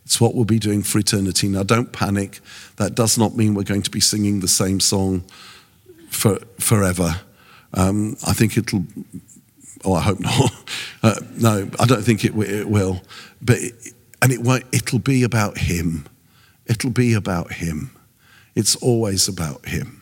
It's 0.05 0.19
what 0.19 0.35
we'll 0.35 0.45
be 0.45 0.59
doing 0.59 0.83
for 0.83 0.99
eternity. 0.99 1.47
Now, 1.47 1.63
don't 1.63 1.91
panic. 1.91 2.39
That 2.75 2.95
does 2.95 3.17
not 3.17 3.35
mean 3.35 3.53
we're 3.53 3.63
going 3.63 3.83
to 3.83 3.91
be 3.91 3.99
singing 3.99 4.41
the 4.41 4.47
same 4.47 4.79
song 4.79 5.23
for, 6.09 6.39
forever. 6.59 7.21
Um, 7.73 8.17
I 8.27 8.33
think 8.33 8.57
it'll, 8.57 8.85
oh, 9.85 9.93
I 9.93 10.01
hope 10.01 10.19
not. 10.19 10.51
Uh, 11.03 11.19
no, 11.35 11.69
I 11.81 11.85
don't 11.85 12.01
think 12.01 12.23
it, 12.23 12.33
it 12.33 12.69
will. 12.69 13.01
But, 13.41 13.57
it, 13.57 13.93
and 14.23 14.31
it 14.31 14.41
won't, 14.41 14.63
it'll 14.71 14.99
be 14.99 15.23
about 15.23 15.57
Him. 15.57 16.05
It'll 16.65 16.91
be 16.91 17.13
about 17.13 17.51
Him. 17.55 17.91
It's 18.55 18.77
always 18.77 19.27
about 19.27 19.65
Him. 19.65 20.01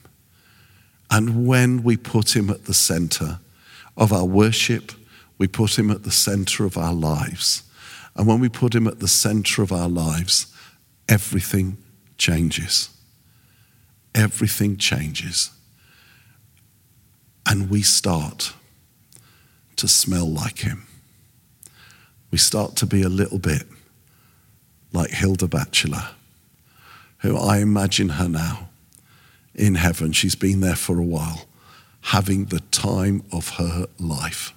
And 1.10 1.48
when 1.48 1.82
we 1.82 1.98
put 1.98 2.36
Him 2.36 2.52
at 2.52 2.66
the 2.66 2.74
center 2.76 3.40
of 3.98 4.14
our 4.14 4.26
worship, 4.26 4.92
we 5.40 5.48
put 5.48 5.80
Him 5.80 5.90
at 5.90 6.04
the 6.04 6.12
center 6.12 6.66
of 6.66 6.78
our 6.78 6.94
lives. 6.94 7.64
And 8.16 8.28
when 8.28 8.40
we 8.40 8.48
put 8.48 8.76
Him 8.76 8.86
at 8.86 9.00
the 9.00 9.08
center 9.08 9.64
of 9.64 9.72
our 9.72 9.90
lives, 9.90 10.56
everything 11.10 11.78
changes. 12.20 12.92
Everything 14.14 14.78
changes. 14.78 15.50
And 17.50 17.72
we 17.72 17.82
start 17.82 18.54
to 19.78 19.88
smell 19.88 20.32
like 20.32 20.60
Him. 20.60 20.86
We 22.30 22.38
start 22.38 22.76
to 22.76 22.86
be 22.86 23.02
a 23.02 23.10
little 23.10 23.40
bit 23.40 23.64
like 24.94 25.12
Hilda 25.12 25.48
Batchelor, 25.48 26.10
who 27.20 27.38
I 27.38 27.60
imagine 27.60 28.10
her 28.10 28.28
now 28.28 28.70
in 29.56 29.76
heaven. 29.76 30.12
She's 30.12 30.36
been 30.36 30.62
there 30.62 30.76
for 30.76 31.00
a 31.00 31.04
while, 31.04 31.46
having 32.02 32.46
the 32.46 32.62
time 32.72 33.24
of 33.32 33.58
her 33.58 33.88
life 34.00 34.54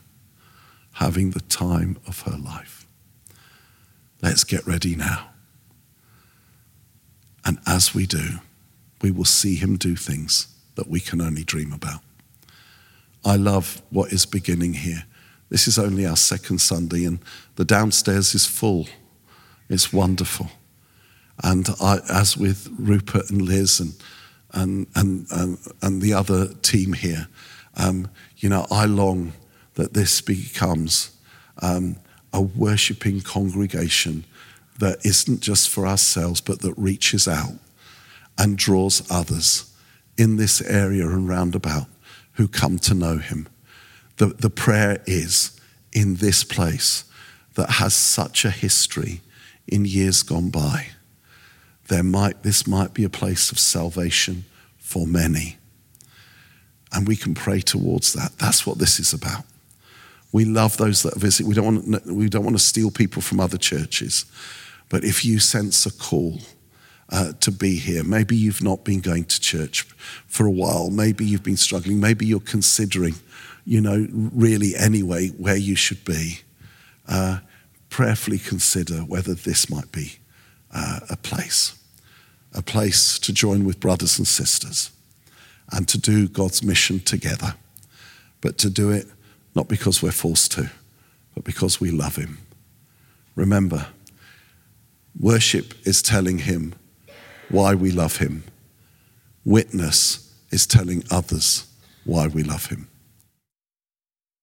having 0.94 1.30
the 1.30 1.40
time 1.40 1.96
of 2.06 2.22
her 2.22 2.36
life. 2.36 2.86
Let's 4.22 4.44
get 4.44 4.66
ready 4.66 4.96
now. 4.96 5.28
And 7.44 7.58
as 7.66 7.94
we 7.94 8.06
do, 8.06 8.38
we 9.02 9.10
will 9.10 9.24
see 9.24 9.56
him 9.56 9.76
do 9.76 9.96
things 9.96 10.48
that 10.76 10.88
we 10.88 11.00
can 11.00 11.20
only 11.20 11.44
dream 11.44 11.72
about. 11.72 12.00
I 13.24 13.36
love 13.36 13.82
what 13.90 14.12
is 14.12 14.24
beginning 14.24 14.74
here. 14.74 15.04
This 15.50 15.68
is 15.68 15.78
only 15.78 16.06
our 16.06 16.16
second 16.16 16.58
Sunday, 16.58 17.04
and 17.04 17.18
the 17.56 17.64
downstairs 17.64 18.34
is 18.34 18.46
full. 18.46 18.86
It's 19.68 19.92
wonderful. 19.92 20.50
And 21.42 21.68
I, 21.80 21.98
as 22.08 22.36
with 22.36 22.68
Rupert 22.78 23.30
and 23.30 23.42
Liz 23.42 23.80
and, 23.80 23.94
and, 24.52 24.86
and, 24.94 25.26
and, 25.30 25.58
and 25.82 26.02
the 26.02 26.12
other 26.12 26.48
team 26.62 26.92
here, 26.92 27.28
um, 27.76 28.08
you 28.36 28.48
know, 28.48 28.66
I 28.70 28.84
long 28.84 29.32
that 29.74 29.94
this 29.94 30.20
becomes 30.20 31.16
um, 31.60 31.96
a 32.32 32.40
worshipping 32.40 33.20
congregation 33.20 34.24
that 34.78 35.04
isn't 35.04 35.40
just 35.40 35.68
for 35.68 35.86
ourselves, 35.86 36.40
but 36.40 36.60
that 36.60 36.74
reaches 36.76 37.26
out 37.26 37.54
and 38.38 38.58
draws 38.58 39.08
others 39.10 39.72
in 40.16 40.36
this 40.36 40.60
area 40.62 41.06
and 41.06 41.28
roundabout 41.28 41.86
who 42.32 42.48
come 42.48 42.78
to 42.78 42.94
know 42.94 43.18
Him. 43.18 43.48
The, 44.16 44.26
the 44.26 44.50
prayer 44.50 45.02
is 45.06 45.58
in 45.92 46.16
this 46.16 46.44
place 46.44 47.04
that 47.54 47.70
has 47.70 47.94
such 47.94 48.44
a 48.44 48.50
history 48.50 49.20
in 49.66 49.84
years 49.84 50.22
gone 50.22 50.50
by. 50.50 50.88
There 51.88 52.02
might, 52.02 52.42
this 52.42 52.66
might 52.66 52.94
be 52.94 53.04
a 53.04 53.10
place 53.10 53.52
of 53.52 53.58
salvation 53.58 54.44
for 54.78 55.06
many. 55.06 55.58
And 56.92 57.08
we 57.08 57.16
can 57.16 57.34
pray 57.34 57.60
towards 57.60 58.12
that. 58.12 58.38
That's 58.38 58.66
what 58.66 58.78
this 58.78 59.00
is 59.00 59.12
about. 59.12 59.44
We 60.32 60.44
love 60.44 60.76
those 60.76 61.02
that 61.02 61.16
visit. 61.16 61.46
We 61.46 61.54
don't, 61.54 61.86
want, 61.86 62.06
we 62.06 62.28
don't 62.28 62.44
want 62.44 62.56
to 62.56 62.62
steal 62.62 62.90
people 62.90 63.22
from 63.22 63.40
other 63.40 63.58
churches. 63.58 64.26
But 64.88 65.04
if 65.04 65.24
you 65.24 65.38
sense 65.38 65.86
a 65.86 65.92
call 65.92 66.38
uh, 67.10 67.32
to 67.40 67.50
be 67.50 67.76
here, 67.76 68.04
maybe 68.04 68.36
you've 68.36 68.62
not 68.62 68.84
been 68.84 69.00
going 69.00 69.24
to 69.24 69.40
church 69.40 69.82
for 70.26 70.46
a 70.46 70.50
while, 70.50 70.90
maybe 70.90 71.24
you've 71.24 71.42
been 71.42 71.56
struggling, 71.56 72.00
maybe 72.00 72.26
you're 72.26 72.40
considering, 72.40 73.14
you 73.64 73.80
know, 73.80 74.06
really 74.10 74.74
anyway, 74.76 75.28
where 75.28 75.56
you 75.56 75.76
should 75.76 76.04
be, 76.04 76.40
uh, 77.08 77.38
prayerfully 77.94 78.40
consider 78.40 79.02
whether 79.02 79.34
this 79.34 79.70
might 79.70 79.92
be 79.92 80.16
uh, 80.72 80.98
a 81.08 81.16
place, 81.16 81.78
a 82.52 82.60
place 82.60 83.20
to 83.20 83.32
join 83.32 83.64
with 83.64 83.78
brothers 83.78 84.18
and 84.18 84.26
sisters 84.26 84.90
and 85.70 85.86
to 85.86 85.96
do 85.96 86.26
God's 86.26 86.60
mission 86.60 86.98
together, 86.98 87.54
but 88.40 88.58
to 88.58 88.68
do 88.68 88.90
it 88.90 89.06
not 89.54 89.68
because 89.68 90.02
we're 90.02 90.10
forced 90.10 90.50
to, 90.50 90.72
but 91.36 91.44
because 91.44 91.80
we 91.80 91.92
love 91.92 92.16
Him. 92.16 92.38
Remember, 93.36 93.86
worship 95.16 95.72
is 95.86 96.02
telling 96.02 96.38
Him 96.38 96.74
why 97.48 97.76
we 97.76 97.92
love 97.92 98.16
Him, 98.16 98.42
witness 99.44 100.34
is 100.50 100.66
telling 100.66 101.04
others 101.12 101.68
why 102.04 102.26
we 102.26 102.42
love 102.42 102.66
Him. 102.66 102.88